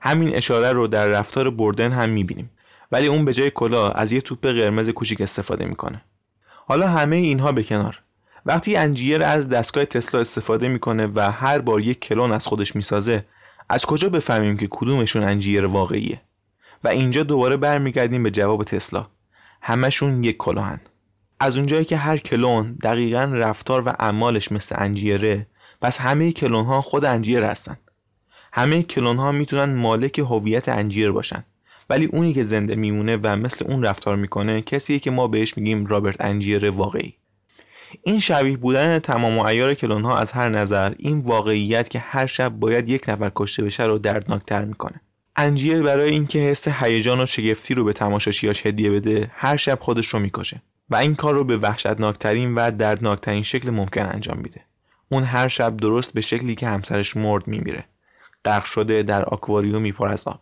همین 0.00 0.36
اشاره 0.36 0.72
رو 0.72 0.86
در 0.86 1.06
رفتار 1.06 1.50
بردن 1.50 1.92
هم 1.92 2.08
می‌بینیم. 2.08 2.50
ولی 2.92 3.06
اون 3.06 3.24
به 3.24 3.32
جای 3.32 3.50
کلاه 3.50 3.92
از 3.94 4.12
یه 4.12 4.20
توپ 4.20 4.46
قرمز 4.46 4.90
کوچیک 4.90 5.20
استفاده 5.20 5.64
می‌کنه. 5.64 6.02
حالا 6.66 6.88
همه 6.88 7.16
اینها 7.16 7.52
به 7.52 7.62
کنار. 7.62 8.00
وقتی 8.46 8.76
انجیر 8.76 9.22
از 9.22 9.48
دستگاه 9.48 9.84
تسلا 9.84 10.20
استفاده 10.20 10.68
می‌کنه 10.68 11.06
و 11.06 11.32
هر 11.32 11.58
بار 11.58 11.80
یک 11.80 12.00
کلون 12.00 12.32
از 12.32 12.46
خودش 12.46 12.76
می‌سازه 12.76 13.24
از 13.68 13.86
کجا 13.86 14.08
بفهمیم 14.08 14.56
که 14.56 14.68
کدومشون 14.70 15.22
انجیر 15.24 15.66
واقعیه؟ 15.66 16.20
و 16.84 16.88
اینجا 16.88 17.22
دوباره 17.22 17.56
برمیگردیم 17.56 18.22
به 18.22 18.30
جواب 18.30 18.64
تسلا. 18.64 19.06
همشون 19.62 20.24
یک 20.24 20.36
کلاهن. 20.36 20.80
از 21.40 21.56
اونجایی 21.56 21.84
که 21.84 21.96
هر 21.96 22.16
کلون 22.16 22.72
دقیقا 22.82 23.24
رفتار 23.24 23.88
و 23.88 23.88
اعمالش 23.98 24.52
مثل 24.52 24.74
انجیره 24.78 25.46
پس 25.80 26.00
همه 26.00 26.32
کلون 26.32 26.64
ها 26.64 26.80
خود 26.80 27.04
انجیر 27.04 27.44
هستن. 27.44 27.78
همه 28.52 28.82
کلون 28.82 29.16
ها 29.16 29.32
می‌تونن 29.32 29.74
مالک 29.74 30.18
هویت 30.18 30.68
انجیر 30.68 31.12
باشن. 31.12 31.44
ولی 31.90 32.04
اونی 32.04 32.34
که 32.34 32.42
زنده 32.42 32.76
میمونه 32.76 33.16
و 33.16 33.36
مثل 33.36 33.64
اون 33.68 33.82
رفتار 33.82 34.16
می‌کنه 34.16 34.62
کسیه 34.62 34.98
که 34.98 35.10
ما 35.10 35.28
بهش 35.28 35.56
میگیم 35.56 35.86
رابرت 35.86 36.20
انجیر 36.20 36.70
واقعی. 36.70 37.14
این 38.02 38.18
شبیه 38.18 38.56
بودن 38.56 38.98
تمام 38.98 39.38
و 39.38 39.46
ایار 39.46 39.74
کلون 39.74 40.02
ها 40.02 40.18
از 40.18 40.32
هر 40.32 40.48
نظر 40.48 40.94
این 40.98 41.20
واقعیت 41.20 41.88
که 41.88 41.98
هر 41.98 42.26
شب 42.26 42.48
باید 42.48 42.88
یک 42.88 43.08
نفر 43.08 43.32
کشته 43.36 43.62
بشه 43.62 43.84
رو 43.84 43.98
دردناکتر 43.98 44.64
می‌کنه. 44.64 45.00
انجیر 45.36 45.82
برای 45.82 46.10
اینکه 46.10 46.38
حس 46.38 46.68
هیجان 46.68 47.20
و 47.20 47.26
شگفتی 47.26 47.74
رو 47.74 47.84
به 47.84 47.92
تماشاشیاش 47.92 48.66
هدیه 48.66 48.90
بده 48.90 49.30
هر 49.34 49.56
شب 49.56 49.78
خودش 49.80 50.06
رو 50.06 50.18
می‌کشه 50.18 50.62
و 50.90 50.96
این 50.96 51.14
کار 51.14 51.34
رو 51.34 51.44
به 51.44 51.56
وحشتناکترین 51.56 52.54
و 52.54 52.70
دردناکترین 52.70 53.42
شکل 53.42 53.70
ممکن 53.70 54.06
انجام 54.06 54.38
میده. 54.38 54.60
اون 55.08 55.22
هر 55.22 55.48
شب 55.48 55.76
درست 55.76 56.12
به 56.12 56.20
شکلی 56.20 56.54
که 56.54 56.66
همسرش 56.66 57.16
مرد 57.16 57.48
میمیره. 57.48 57.84
غرق 58.44 58.64
شده 58.64 59.02
در 59.02 59.24
آکواریومی 59.24 59.92
پر 59.92 60.08
از 60.08 60.28
آب. 60.28 60.40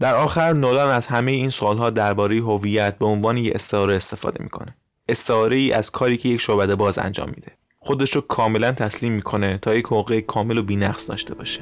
در 0.00 0.14
آخر 0.14 0.52
نولان 0.52 0.90
از 0.90 1.06
همه 1.06 1.32
این 1.32 1.48
سوالها 1.48 1.90
درباره 1.90 2.36
هویت 2.36 2.98
به 2.98 3.06
عنوان 3.06 3.36
یه 3.36 3.52
استعاره 3.54 3.96
استفاده 3.96 4.42
می‌کنه. 4.42 4.76
استعاره 5.12 5.56
ای 5.56 5.72
از 5.72 5.90
کاری 5.90 6.16
که 6.16 6.28
یک 6.28 6.40
شعبده 6.40 6.74
باز 6.74 6.98
انجام 6.98 7.28
میده. 7.28 7.52
خودش 7.78 8.16
رو 8.16 8.20
کاملا 8.20 8.72
تسلیم 8.72 9.12
می‌کنه 9.12 9.58
تا 9.58 9.74
یک 9.74 9.86
حقوق 9.86 10.20
کامل 10.20 10.58
و 10.58 10.62
بینقص 10.62 11.08
داشته 11.10 11.34
باشه. 11.34 11.60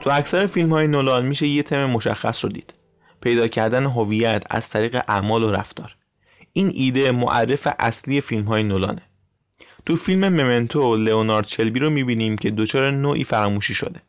تو 0.00 0.10
اکثر 0.10 0.46
فیلم 0.46 0.70
های 0.70 0.86
نولان 0.86 1.26
میشه 1.26 1.46
یه 1.46 1.62
تم 1.62 1.84
مشخص 1.84 2.44
رو 2.44 2.50
دید. 2.50 2.74
پیدا 3.20 3.48
کردن 3.48 3.86
هویت 3.86 4.44
از 4.50 4.68
طریق 4.70 5.02
اعمال 5.08 5.42
و 5.42 5.50
رفتار. 5.50 5.96
این 6.52 6.70
ایده 6.74 7.10
معرف 7.10 7.68
اصلی 7.78 8.20
فیلم 8.20 8.44
های 8.44 8.62
نولانه. 8.62 9.02
تو 9.86 9.96
فیلم 9.96 10.28
ممنتو 10.28 10.96
لئونارد 10.96 11.46
شلبی 11.46 11.80
رو 11.80 11.90
می‌بینیم 11.90 12.36
که 12.36 12.50
دچار 12.50 12.90
نوعی 12.90 13.24
فراموشی 13.24 13.74
شده. 13.74 14.00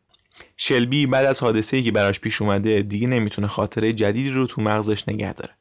شلبی 0.58 1.06
بعد 1.06 1.26
از 1.26 1.44
حادثه‌ای 1.44 1.84
که 1.84 1.92
براش 1.92 2.20
پیش 2.20 2.42
اومده 2.42 2.82
دیگه 2.82 3.08
نمی‌تونه 3.08 3.48
خاطره 3.48 3.94
جدیدی 3.94 4.30
رو 4.30 4.48
تو 4.48 4.62
مغزش 4.62 5.10
نگه 5.10 5.34
داره. 5.34 5.54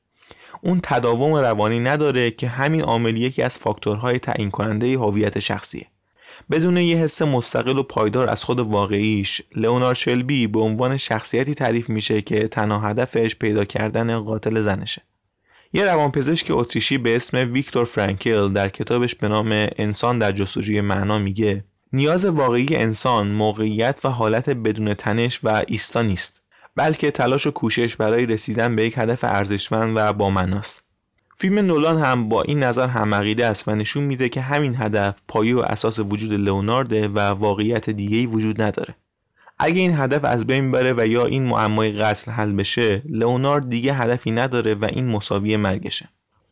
اون 0.63 0.81
تداوم 0.83 1.35
روانی 1.35 1.81
نداره 1.81 2.31
که 2.31 2.49
همین 2.49 2.83
عامل 2.83 3.17
یکی 3.17 3.43
از 3.43 3.59
فاکتورهای 3.59 4.19
تعیین 4.19 4.51
کننده 4.51 4.99
هویت 4.99 5.39
شخصیه. 5.39 5.87
بدون 6.51 6.77
یه 6.77 6.97
حس 6.97 7.23
مستقل 7.23 7.79
و 7.79 7.83
پایدار 7.83 8.31
از 8.31 8.45
خود 8.45 8.61
واقعیش 8.61 9.43
لئونار 9.57 9.95
شلبی 9.95 10.47
به 10.47 10.61
عنوان 10.61 10.97
شخصیتی 10.97 11.55
تعریف 11.55 11.91
میشه 11.91 12.23
که 12.23 12.49
تنها 12.49 12.79
هدفش 12.79 13.37
پیدا 13.37 13.65
کردن 13.65 14.19
قاتل 14.19 14.61
زنشه. 14.61 15.03
یه 15.73 15.85
روانپزشک 15.85 16.47
اتریشی 16.51 16.99
به 16.99 17.17
اسم 17.17 17.53
ویکتور 17.53 17.85
فرانکل 17.85 18.53
در 18.53 18.69
کتابش 18.69 19.15
به 19.15 19.29
نام 19.29 19.49
انسان 19.53 20.19
در 20.19 20.33
جستجوی 20.33 20.81
معنا 20.81 21.19
میگه 21.19 21.65
نیاز 21.93 22.25
واقعی 22.25 22.77
انسان 22.77 23.29
موقعیت 23.29 24.01
و 24.05 24.09
حالت 24.09 24.51
بدون 24.51 24.95
تنش 24.95 25.45
و 25.45 25.65
ایستا 25.69 26.03
نیست 26.03 26.43
بلکه 26.77 27.11
تلاش 27.11 27.47
و 27.47 27.51
کوشش 27.51 27.97
برای 27.97 28.27
رسیدن 28.27 28.77
به 28.77 28.85
یک 28.85 28.99
هدف 28.99 29.25
ارزشمند 29.25 29.93
و 29.97 30.13
با 30.13 30.31
معناست. 30.31 30.90
فیلم 31.41 31.59
نولان 31.59 31.99
هم 31.99 32.29
با 32.29 32.43
این 32.43 32.63
نظر 32.63 32.89
هم 32.89 33.13
است 33.13 33.69
و 33.69 33.75
نشون 33.75 34.03
میده 34.05 34.29
که 34.29 34.41
همین 34.41 34.75
هدف 34.77 35.21
پایه 35.29 35.57
و 35.57 35.59
اساس 35.59 35.99
وجود 35.99 36.33
لئونارد 36.33 36.93
و 36.93 37.19
واقعیت 37.19 37.91
دیگه‌ای 37.91 38.27
وجود 38.27 38.63
نداره. 38.63 38.95
اگه 39.59 39.81
این 39.81 39.99
هدف 39.99 40.25
از 40.25 40.47
بین 40.47 40.71
بره 40.71 40.95
و 40.97 41.07
یا 41.07 41.27
این 41.27 41.43
معمای 41.43 41.93
قتل 41.93 42.31
حل 42.31 42.53
بشه، 42.53 43.03
لئونارد 43.09 43.69
دیگه 43.69 43.95
هدفی 43.95 44.31
نداره 44.31 44.75
و 44.75 44.85
این 44.85 45.07
مساوی 45.07 45.57
مرگشه. 45.57 46.09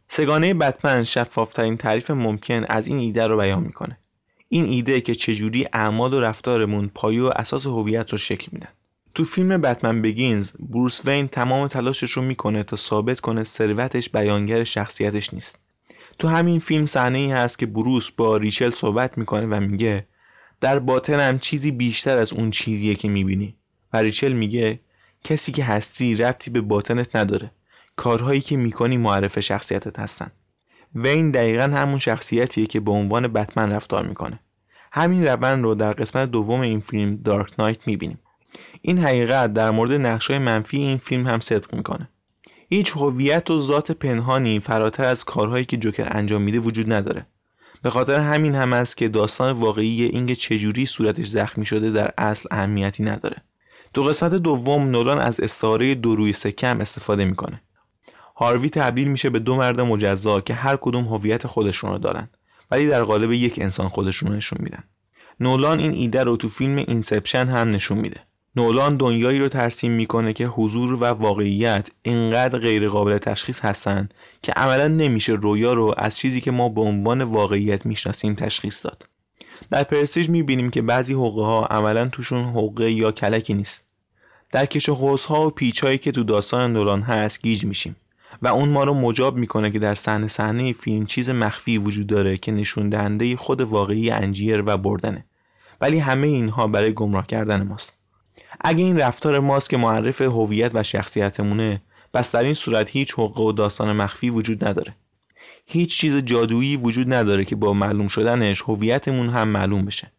سگانه 0.08 0.54
بتمن 0.54 1.04
شفافترین 1.04 1.76
تعریف 1.76 2.10
ممکن 2.10 2.64
از 2.68 2.86
این 2.86 2.98
ایده 2.98 3.26
رو 3.26 3.36
بیان 3.36 3.62
می‌کنه. 3.62 3.98
این 4.48 4.64
ایده 4.64 5.00
که 5.00 5.14
چجوری 5.14 5.66
اعمال 5.72 6.14
و 6.14 6.20
رفتارمون 6.20 6.90
پایه 6.94 7.22
و 7.22 7.32
اساس 7.36 7.66
هویت 7.66 8.12
رو 8.12 8.18
شکل 8.18 8.48
میدن 8.52 8.68
تو 9.18 9.24
فیلم 9.24 9.60
بتمن 9.60 10.02
بگینز 10.02 10.52
بروس 10.60 11.06
وین 11.06 11.28
تمام 11.28 11.66
تلاشش 11.66 12.10
رو 12.10 12.22
می‌کنه 12.22 12.62
تا 12.62 12.76
ثابت 12.76 13.20
کنه 13.20 13.44
ثروتش 13.44 14.10
بیانگر 14.10 14.64
شخصیتش 14.64 15.34
نیست. 15.34 15.58
تو 16.18 16.28
همین 16.28 16.58
فیلم 16.58 16.86
صحنه 16.86 17.18
ای 17.18 17.32
هست 17.32 17.58
که 17.58 17.66
بروس 17.66 18.10
با 18.10 18.36
ریچل 18.36 18.70
صحبت 18.70 19.18
می‌کنه 19.18 19.46
و 19.46 19.60
میگه 19.60 20.06
در 20.60 20.78
باطنم 20.78 21.38
چیزی 21.38 21.70
بیشتر 21.70 22.18
از 22.18 22.32
اون 22.32 22.50
چیزیه 22.50 22.94
که 22.94 23.08
می‌بینی. 23.08 23.56
و 23.92 23.96
ریچل 23.96 24.32
میگه 24.32 24.80
کسی 25.24 25.52
که 25.52 25.64
هستی 25.64 26.14
ربطی 26.14 26.50
به 26.50 26.60
باطنت 26.60 27.16
نداره. 27.16 27.50
کارهایی 27.96 28.40
که 28.40 28.56
می‌کنی 28.56 28.96
معرف 28.96 29.40
شخصیتت 29.40 29.98
هستن. 29.98 30.30
وین 30.94 31.30
دقیقا 31.30 31.62
همون 31.62 31.98
شخصیتیه 31.98 32.66
که 32.66 32.80
به 32.80 32.90
عنوان 32.90 33.28
بتمن 33.28 33.72
رفتار 33.72 34.06
می‌کنه. 34.06 34.40
همین 34.92 35.26
روند 35.26 35.64
رو 35.64 35.74
در 35.74 35.92
قسمت 35.92 36.30
دوم 36.30 36.60
این 36.60 36.80
فیلم 36.80 37.16
دارک 37.16 37.52
نایت 37.58 37.86
می‌بینیم. 37.86 38.18
این 38.82 38.98
حقیقت 38.98 39.52
در 39.52 39.70
مورد 39.70 39.92
نقشای 39.92 40.38
منفی 40.38 40.76
این 40.76 40.98
فیلم 40.98 41.26
هم 41.26 41.40
صدق 41.40 41.74
می‌کنه. 41.74 42.08
هیچ 42.70 42.92
هویت 42.96 43.50
و 43.50 43.58
ذات 43.58 43.92
پنهانی 43.92 44.60
فراتر 44.60 45.04
از 45.04 45.24
کارهایی 45.24 45.64
که 45.64 45.76
جوکر 45.76 46.08
انجام 46.10 46.42
میده 46.42 46.58
وجود 46.58 46.92
نداره. 46.92 47.26
به 47.82 47.90
خاطر 47.90 48.20
همین 48.20 48.54
هم 48.54 48.72
است 48.72 48.96
که 48.96 49.08
داستان 49.08 49.52
واقعی 49.52 50.02
اینکه 50.02 50.34
چجوری 50.34 50.86
صورتش 50.86 51.26
زخمی 51.26 51.64
شده 51.64 51.90
در 51.90 52.12
اصل 52.18 52.48
اهمیتی 52.50 53.02
نداره. 53.02 53.36
تو 53.94 54.02
قسمت 54.02 54.34
دوم 54.34 54.90
نولان 54.90 55.18
از 55.18 55.40
استعاره 55.40 55.94
دو 55.94 56.16
روی 56.16 56.32
سکم 56.32 56.80
استفاده 56.80 57.24
می‌کنه. 57.24 57.62
هاروی 58.36 58.70
تبدیل 58.70 59.08
میشه 59.08 59.30
به 59.30 59.38
دو 59.38 59.56
مرد 59.56 59.80
مجزا 59.80 60.40
که 60.40 60.54
هر 60.54 60.76
کدوم 60.76 61.04
هویت 61.04 61.46
خودشون 61.46 61.90
رو 61.90 61.98
دارن 61.98 62.28
ولی 62.70 62.88
در 62.88 63.02
قالب 63.02 63.32
یک 63.32 63.58
انسان 63.58 63.88
خودشون 63.88 64.30
رو 64.30 64.36
نشون 64.36 64.58
میدن. 64.62 64.84
نولان 65.40 65.78
این 65.78 65.92
ایده 65.92 66.22
رو 66.22 66.36
تو 66.36 66.48
فیلم 66.48 66.76
Inception 66.76 67.46
هم 67.46 67.68
نشون 67.68 67.98
میده. 67.98 68.20
نولان 68.58 68.96
دنیایی 68.96 69.38
رو 69.38 69.48
ترسیم 69.48 69.92
می‌کنه 69.92 70.32
که 70.32 70.46
تصور 70.46 70.92
و 70.92 71.04
واقعیت 71.04 71.90
اینقدر 72.02 72.58
غیر 72.58 72.88
قابل 72.88 73.18
تشخیص 73.18 73.60
هستن 73.60 74.08
که 74.42 74.52
عملا 74.52 74.88
نمیشه 74.88 75.32
رویا 75.32 75.72
رو 75.72 75.94
از 75.96 76.16
چیزی 76.16 76.40
که 76.40 76.50
ما 76.50 76.68
به 76.68 76.80
عنوان 76.80 77.22
واقعیت 77.22 77.86
می‌شناسیم 77.86 78.34
تشخیص 78.34 78.86
داد. 78.86 79.08
در 79.70 79.82
پرستیج 79.82 80.28
می‌بینیم 80.28 80.70
که 80.70 80.82
بعضی 80.82 81.14
حقه 81.14 81.42
ها 81.42 81.64
عملا 81.64 82.08
توشون 82.08 82.44
حقه 82.44 82.92
یا 82.92 83.12
کلکی 83.12 83.54
نیست. 83.54 83.84
در 84.52 84.66
کش 84.66 84.88
ها 84.88 85.46
و 85.46 85.50
پیچ 85.50 85.84
هایی 85.84 85.98
که 85.98 86.12
تو 86.12 86.24
داستان 86.24 86.72
نولان 86.72 87.02
هست 87.02 87.42
گیج 87.42 87.64
میشیم 87.64 87.96
و 88.42 88.48
اون 88.48 88.68
ما 88.68 88.84
رو 88.84 88.94
مجاب 88.94 89.36
می‌کنه 89.36 89.70
که 89.70 89.78
در 89.78 89.94
صحنه 89.94 90.28
صحنه 90.28 90.72
فیلم 90.72 91.06
چیز 91.06 91.30
مخفی 91.30 91.78
وجود 91.78 92.06
داره 92.06 92.36
که 92.36 92.52
نشون 92.52 92.88
دهنده 92.88 93.36
خود 93.36 93.60
واقعی 93.60 94.10
انجیر 94.10 94.62
و 94.66 94.76
بردنه. 94.76 95.24
ولی 95.80 95.98
همه 95.98 96.26
اینها 96.26 96.66
برای 96.66 96.92
گمراه 96.92 97.26
کردن 97.26 97.62
ماست. 97.62 97.97
اگه 98.60 98.84
این 98.84 98.98
رفتار 98.98 99.40
ماست 99.40 99.70
که 99.70 99.76
معرف 99.76 100.20
هویت 100.20 100.70
و 100.74 100.82
شخصیتمونه 100.82 101.82
پس 102.14 102.32
در 102.32 102.44
این 102.44 102.54
صورت 102.54 102.90
هیچ 102.90 103.12
حقوق 103.12 103.40
و 103.40 103.52
داستان 103.52 103.92
مخفی 103.92 104.30
وجود 104.30 104.64
نداره. 104.64 104.94
هیچ 105.66 105.98
چیز 105.98 106.16
جادویی 106.16 106.76
وجود 106.76 107.12
نداره 107.12 107.44
که 107.44 107.56
با 107.56 107.72
معلوم 107.72 108.08
شدنش 108.08 108.62
هویتمون 108.62 109.28
هم 109.28 109.48
معلوم 109.48 109.84
بشه. 109.84 110.12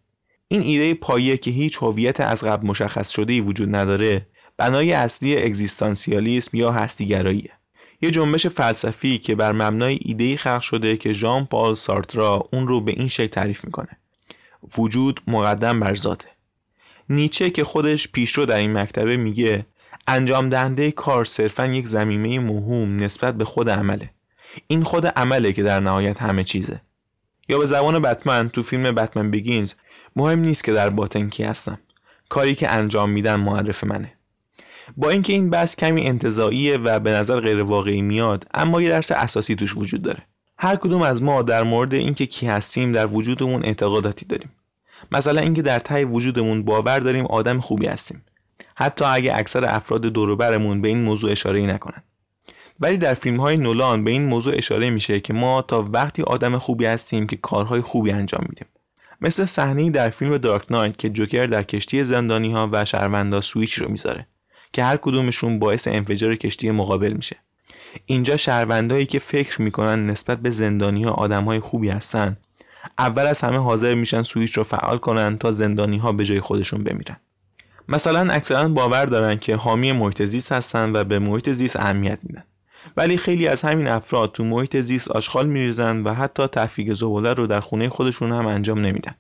این 0.48 0.62
ایده 0.62 0.94
پایه 0.94 1.38
که 1.38 1.52
هیچ 1.52 1.78
هویت 1.82 2.20
از 2.20 2.44
قبل 2.44 2.68
مشخص 2.68 3.10
شده 3.10 3.42
وجود 3.42 3.76
نداره 3.76 4.28
بنای 4.58 4.94
اصلی 4.94 5.38
اگزیستانسیالیسم 5.38 6.58
یا 6.58 6.72
هستیگراییه. 6.72 7.52
یه 8.02 8.12
جنبش 8.12 8.48
فلسفی 8.48 9.18
که 9.18 9.36
بر 9.36 9.52
مبنای 9.52 10.00
ایده 10.02 10.38
خلق 10.38 10.62
شده 10.62 10.98
که 10.98 11.14
ژان 11.14 11.46
پال 11.46 11.76
سارترا 11.76 12.50
اون 12.54 12.68
رو 12.68 12.82
به 12.82 12.92
این 12.92 13.08
شکل 13.08 13.28
تعریف 13.28 13.66
می‌کنه. 13.66 13.98
وجود 14.78 15.22
مقدم 15.28 15.80
بر 15.80 15.96
ذاته. 15.96 16.28
نیچه 17.10 17.50
که 17.50 17.64
خودش 17.64 18.08
پیشرو 18.08 18.46
در 18.46 18.58
این 18.58 18.78
مکتبه 18.78 19.18
میگه 19.18 19.66
انجام 20.08 20.50
دهنده 20.50 20.92
کار 20.92 21.26
صرفا 21.26 21.66
یک 21.66 21.88
زمینه 21.88 22.40
مهم 22.40 22.96
نسبت 22.96 23.38
به 23.38 23.46
خود 23.46 23.70
عمله. 23.70 24.10
این 24.68 24.84
خود 24.84 25.08
عمله 25.08 25.54
که 25.54 25.64
در 25.64 25.80
نهایت 25.80 26.22
همه 26.22 26.44
چیزه. 26.44 26.82
یا 27.50 27.58
به 27.58 27.66
زبان 27.66 28.02
بتمن 28.02 28.50
تو 28.50 28.62
فیلم 28.62 28.96
بتمن 28.96 29.32
بگینز 29.32 29.74
مهم 30.16 30.40
نیست 30.40 30.64
که 30.64 30.74
در 30.74 30.90
باطن 30.90 31.30
کی 31.30 31.44
هستم. 31.44 31.80
کاری 32.30 32.56
که 32.56 32.72
انجام 32.72 33.10
میدن 33.10 33.36
معرف 33.36 33.84
منه. 33.84 34.14
با 34.98 35.10
اینکه 35.10 35.34
این 35.34 35.50
بحث 35.50 35.76
کمی 35.76 36.08
انتظاییه 36.08 36.78
و 36.78 37.00
به 37.00 37.12
نظر 37.12 37.40
غیر 37.40 37.62
واقعی 37.62 38.02
میاد 38.02 38.48
اما 38.54 38.82
یه 38.82 38.90
درس 38.90 39.12
اساسی 39.12 39.56
توش 39.56 39.78
وجود 39.78 40.02
داره. 40.02 40.24
هر 40.58 40.76
کدوم 40.76 41.02
از 41.02 41.24
ما 41.24 41.42
در 41.42 41.64
مورد 41.64 41.94
اینکه 41.94 42.26
کی 42.26 42.48
هستیم 42.48 42.92
در 42.92 43.08
وجودمون 43.08 43.66
اعتقاداتی 43.66 44.26
داریم. 44.26 44.50
مثلا 45.12 45.42
اینکه 45.42 45.62
در 45.62 45.80
ته 45.80 46.06
وجودمون 46.06 46.64
باور 46.64 47.00
داریم 47.00 47.26
آدم 47.26 47.60
خوبی 47.60 47.88
هستیم. 47.88 48.24
حتی 48.76 49.06
اگه 49.06 49.38
اکثر 49.38 49.66
افراد 49.66 50.02
دوروبرمون 50.02 50.82
به 50.82 50.88
این 50.88 51.02
موضوع 51.02 51.32
اشاره 51.32 51.62
نکنن. 51.62 52.04
ولی 52.80 52.98
در 52.98 53.14
فیلم 53.14 53.40
های 53.40 53.58
نولان 53.58 54.04
به 54.04 54.12
این 54.12 54.26
موضوع 54.26 54.54
اشاره 54.58 54.90
میشه 54.90 55.20
که 55.20 55.34
ما 55.34 55.62
تا 55.62 55.90
وقتی 55.92 56.22
آدم 56.22 56.58
خوبی 56.58 56.86
هستیم 56.86 57.28
که 57.28 57.36
کارهای 57.36 57.82
خوبی 57.82 58.12
انجام 58.12 58.46
میدیم. 58.50 58.68
مثل 59.22 59.46
صحنه 59.46 59.92
در 59.92 60.10
فیلم 60.10 60.38
دارک 60.38 60.72
نایت 60.72 60.98
که 60.98 61.10
جوکر 61.10 61.46
در 61.46 61.64
کشتی 61.64 62.04
زندانی 62.04 62.52
ها 62.52 62.70
و 62.72 62.86
شهروندا 62.86 63.42
سویچ 63.42 63.74
رو 63.74 63.90
می‌ذاره 63.90 64.28
که 64.74 64.84
هر 64.84 64.98
کدومشون 64.98 65.60
باعث 65.60 65.88
انفجار 65.88 66.36
کشتی 66.36 66.72
مقابل 66.72 67.14
میشه. 67.14 67.36
اینجا 68.06 68.38
شهروندایی 68.38 69.06
که 69.06 69.20
فکر 69.20 69.62
می‌کنن 69.62 70.06
نسبت 70.08 70.40
به 70.40 70.50
زندانی 70.50 71.04
ها 71.04 71.12
آدم 71.12 71.44
های 71.44 71.60
خوبی 71.60 71.90
هستن 71.90 72.38
اول 72.98 73.26
از 73.26 73.42
همه 73.42 73.58
حاضر 73.58 73.94
میشن 73.94 74.22
سویچ 74.22 74.58
رو 74.58 74.64
فعال 74.64 74.98
کنن 74.98 75.38
تا 75.38 75.52
زندانی 75.52 75.98
ها 75.98 76.12
به 76.12 76.26
جای 76.26 76.40
خودشون 76.40 76.84
بمیرن. 76.84 77.18
مثلا 77.88 78.34
اکثرا 78.34 78.68
باور 78.68 79.06
دارن 79.06 79.38
که 79.38 79.56
حامی 79.56 79.92
محیط 79.92 80.24
زیست 80.24 80.52
هستن 80.52 80.96
و 80.96 81.04
به 81.04 81.20
محیط 81.20 81.50
زیست 81.50 81.76
اهمیت 81.76 82.20
میدن. 82.24 82.44
ولی 82.98 83.18
خیلی 83.18 83.48
از 83.48 83.62
همین 83.62 83.88
افراد 83.88 84.32
تو 84.32 84.44
محیط 84.44 84.78
زیست 84.78 85.12
آشغال 85.12 85.48
میریزن 85.48 86.04
و 86.04 86.14
حتی 86.14 86.48
تفیگ 86.48 86.94
زباله 86.94 87.34
رو 87.34 87.48
در 87.48 87.60
خونه 87.60 87.90
خودشون 87.90 88.32
هم 88.32 88.48
انجام 88.48 88.80
نمیدن. 88.80 89.16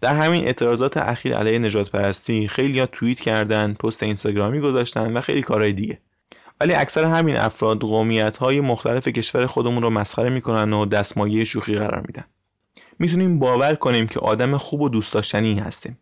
در 0.00 0.16
همین 0.16 0.44
اعتراضات 0.44 0.96
اخیر 0.96 1.36
علیه 1.36 1.58
نجات 1.58 1.90
پرستی 1.90 2.48
خیلی 2.48 2.80
ها 2.80 2.86
توییت 2.86 3.20
کردن 3.20 3.74
پست 3.74 4.02
اینستاگرامی 4.02 4.60
گذاشتن 4.60 5.16
و 5.16 5.20
خیلی 5.20 5.42
کارهای 5.42 5.72
دیگه. 5.72 5.98
ولی 6.60 6.74
اکثر 6.74 7.04
همین 7.04 7.36
افراد 7.36 7.80
قومیت 7.80 8.36
های 8.36 8.60
مختلف 8.60 9.08
کشور 9.08 9.46
خودمون 9.46 9.82
رو 9.82 9.90
مسخره 9.90 10.30
می‌کنن 10.30 10.72
و 10.72 10.86
دستمایه 10.86 11.44
شوخی 11.44 11.74
قرار 11.74 12.04
میدن. 12.06 12.24
می‌تونیم 13.00 13.38
باور 13.38 13.74
کنیم 13.74 14.06
که 14.06 14.20
آدم 14.20 14.56
خوب 14.56 14.80
و 14.80 14.88
دوست 14.88 15.14
داشتنی 15.14 15.54
هستیم. 15.54 15.98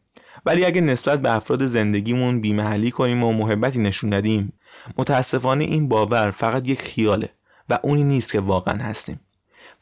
ولی 0.47 0.65
اگه 0.65 0.81
نسبت 0.81 1.23
به 1.23 1.33
افراد 1.33 1.67
زندگیمون 1.67 2.41
بیمحلی 2.41 2.91
کنیم 2.91 3.25
و 3.25 3.33
محبتی 3.33 3.79
نشون 3.79 4.15
ندیم 4.15 4.53
متاسفانه 4.97 5.65
این 5.65 5.89
باور 5.89 6.31
فقط 6.31 6.69
یک 6.69 6.83
خیاله 6.83 7.31
و 7.69 7.79
اونی 7.83 8.05
نیست 8.05 8.33
که 8.33 8.41
واقعا 8.41 8.83
هستیم. 8.83 9.21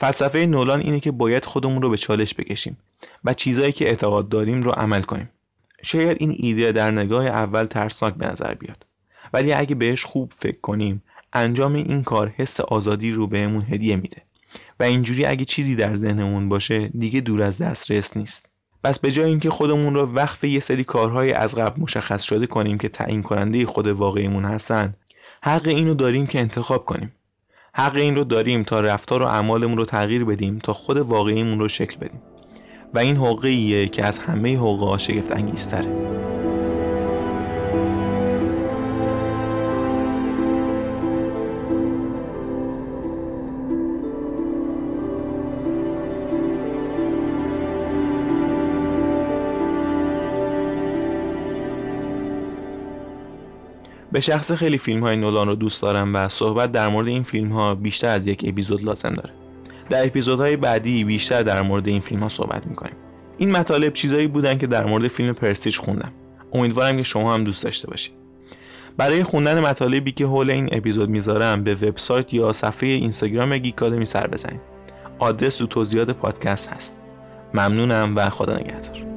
فلسفه 0.01 0.47
نولان 0.47 0.81
اینه 0.81 1.01
که 1.01 1.11
باید 1.11 1.45
خودمون 1.45 1.83
رو 1.83 1.91
به 1.91 1.97
چالش 1.97 2.35
بکشیم 2.35 2.77
و 3.25 3.35
چیزایی 3.35 3.73
که 3.73 3.89
اعتقاد 3.89 4.29
داریم 4.29 4.63
رو 4.63 4.71
عمل 4.71 5.03
کنیم. 5.03 5.31
شاید 5.83 6.17
این 6.21 6.35
ایده 6.39 6.73
در 6.73 6.91
نگاه 6.91 7.27
اول 7.27 7.65
ترسناک 7.65 8.15
به 8.15 8.27
نظر 8.27 8.55
بیاد. 8.55 8.87
ولی 9.33 9.53
اگه 9.53 9.75
بهش 9.75 10.05
خوب 10.05 10.33
فکر 10.37 10.61
کنیم 10.61 11.03
انجام 11.33 11.75
این 11.75 12.03
کار 12.03 12.29
حس 12.37 12.61
آزادی 12.61 13.13
رو 13.13 13.27
بهمون 13.27 13.63
هدیه 13.63 13.97
میده. 13.97 14.26
و 14.81 14.83
اینجوری 14.83 15.25
اگه 15.25 15.45
چیزی 15.45 15.77
در 15.77 15.95
ذهنمون 15.95 16.49
باشه 16.49 16.89
دیگه 16.89 17.21
دور 17.21 17.43
از 17.43 17.59
دسترس 17.59 18.17
نیست. 18.17 18.49
پس 18.85 18.99
به 18.99 19.11
جای 19.11 19.29
اینکه 19.29 19.51
خودمون 19.51 19.95
رو 19.95 20.15
وقف 20.15 20.45
یه 20.45 20.61
سری 20.61 20.85
کارهای 20.85 21.33
از 21.33 21.55
قبل 21.55 21.83
مشخص 21.83 22.23
شده 22.23 22.47
کنیم 22.47 22.79
که 22.79 22.89
تعیین 22.89 23.23
کننده 23.23 23.67
خود 23.67 23.87
واقعیمون 23.87 24.45
هستن 24.45 24.95
حق 25.43 25.67
اینو 25.67 25.95
داریم 25.95 26.27
که 26.27 26.39
انتخاب 26.41 26.85
کنیم. 26.85 27.13
حق 27.75 27.97
این 27.97 28.17
رو 28.17 28.25
داریم 28.25 28.63
تا 28.63 28.81
رفتار 28.81 29.23
و 29.23 29.27
اعمالمون 29.27 29.79
رو 29.79 29.85
تغییر 29.85 30.25
بدیم 30.25 30.59
تا 30.59 30.73
خود 30.73 30.97
واقعیمون 30.97 31.59
رو 31.59 31.69
شکل 31.69 31.97
بدیم. 31.97 32.23
و 32.95 32.99
این 32.99 33.17
حقیقیه 33.17 33.89
که 33.89 34.05
از 34.05 34.19
همه 34.19 34.57
حقوق 34.57 34.97
شگفت 34.97 35.33
انگیزتره 35.33 35.89
به 54.17 54.21
شخص 54.21 54.53
خیلی 54.53 54.79
فیلم 54.79 55.01
های 55.01 55.17
نولان 55.17 55.49
رو 55.49 55.55
دوست 55.55 55.83
دارم 55.83 56.15
و 56.15 56.29
صحبت 56.29 56.73
در 56.73 56.89
مورد 56.89 57.09
این 57.09 57.23
فیلم 57.23 57.53
ها 57.53 57.75
بیشتر 57.75 58.09
از 58.09 58.27
یک 58.27 58.45
اپیزود 58.49 58.85
لازم 58.85 59.15
داره. 59.15 59.31
در 59.91 60.07
اپیزودهای 60.07 60.57
بعدی 60.57 61.05
بیشتر 61.05 61.43
در 61.43 61.63
مورد 61.63 61.89
این 61.89 62.01
فیلم 62.01 62.23
ها 62.23 62.29
صحبت 62.29 62.67
می‌کنیم. 62.67 62.95
این 63.39 63.51
مطالب 63.51 63.93
چیزایی 63.93 64.27
بودن 64.27 64.59
که 64.59 64.67
در 64.67 64.87
مورد 64.87 65.09
فیلم 65.09 65.33
پرستیج 65.33 65.79
خوندم. 65.79 66.13
امیدوارم 66.53 66.97
که 66.97 67.03
شما 67.03 67.35
هم 67.35 67.45
دوست 67.45 67.65
داشته 67.65 67.91
باشید. 67.91 68.13
برای 68.97 69.23
خوندن 69.23 69.61
مطالبی 69.61 70.13
که 70.13 70.27
حول 70.27 70.51
این 70.51 70.69
اپیزود 70.73 71.09
می‌ذارم 71.09 71.65
به 71.65 71.75
وبسایت 71.75 72.35
یا 72.35 72.53
صفحه 72.53 72.89
اینستاگرام 72.89 73.59
گیکادمی 73.59 74.05
سر 74.05 74.27
بزنید. 74.27 74.61
آدرس 75.19 75.57
تو 75.57 75.67
توضیحات 75.67 76.11
پادکست 76.11 76.69
هست. 76.69 76.99
ممنونم 77.55 78.13
و 78.17 78.29
خدا 78.31 78.55
نگهدار. 78.55 79.16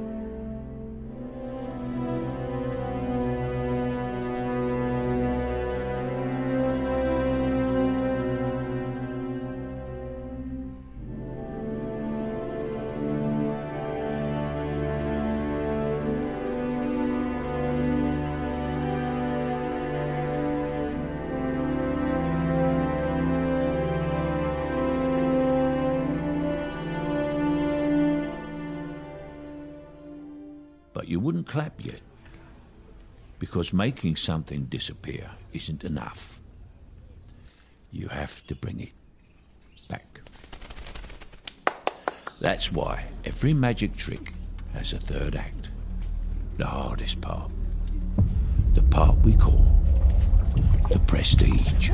You 31.10 31.20
wouldn't 31.20 31.48
clap 31.48 31.84
yet. 31.84 32.02
Because 33.40 33.74
making 33.74 34.16
something 34.16 34.66
disappear 34.66 35.32
isn't 35.54 35.84
enough. 35.84 36.40
You 37.92 38.10
have 38.10 38.46
to 38.48 38.56
bring 38.56 38.80
it 38.80 38.92
back. 39.88 40.22
That's 42.40 42.72
why 42.72 43.06
every 43.26 43.54
magic 43.54 43.98
trick 43.98 44.34
has 44.74 44.94
a 44.94 45.00
third 45.00 45.36
act. 45.36 45.70
The 46.58 46.68
hardest 46.68 47.22
part. 47.22 47.52
The 48.76 48.84
part 48.84 49.18
we 49.20 49.34
call 49.34 49.80
the 50.92 51.00
prestige. 51.00 51.90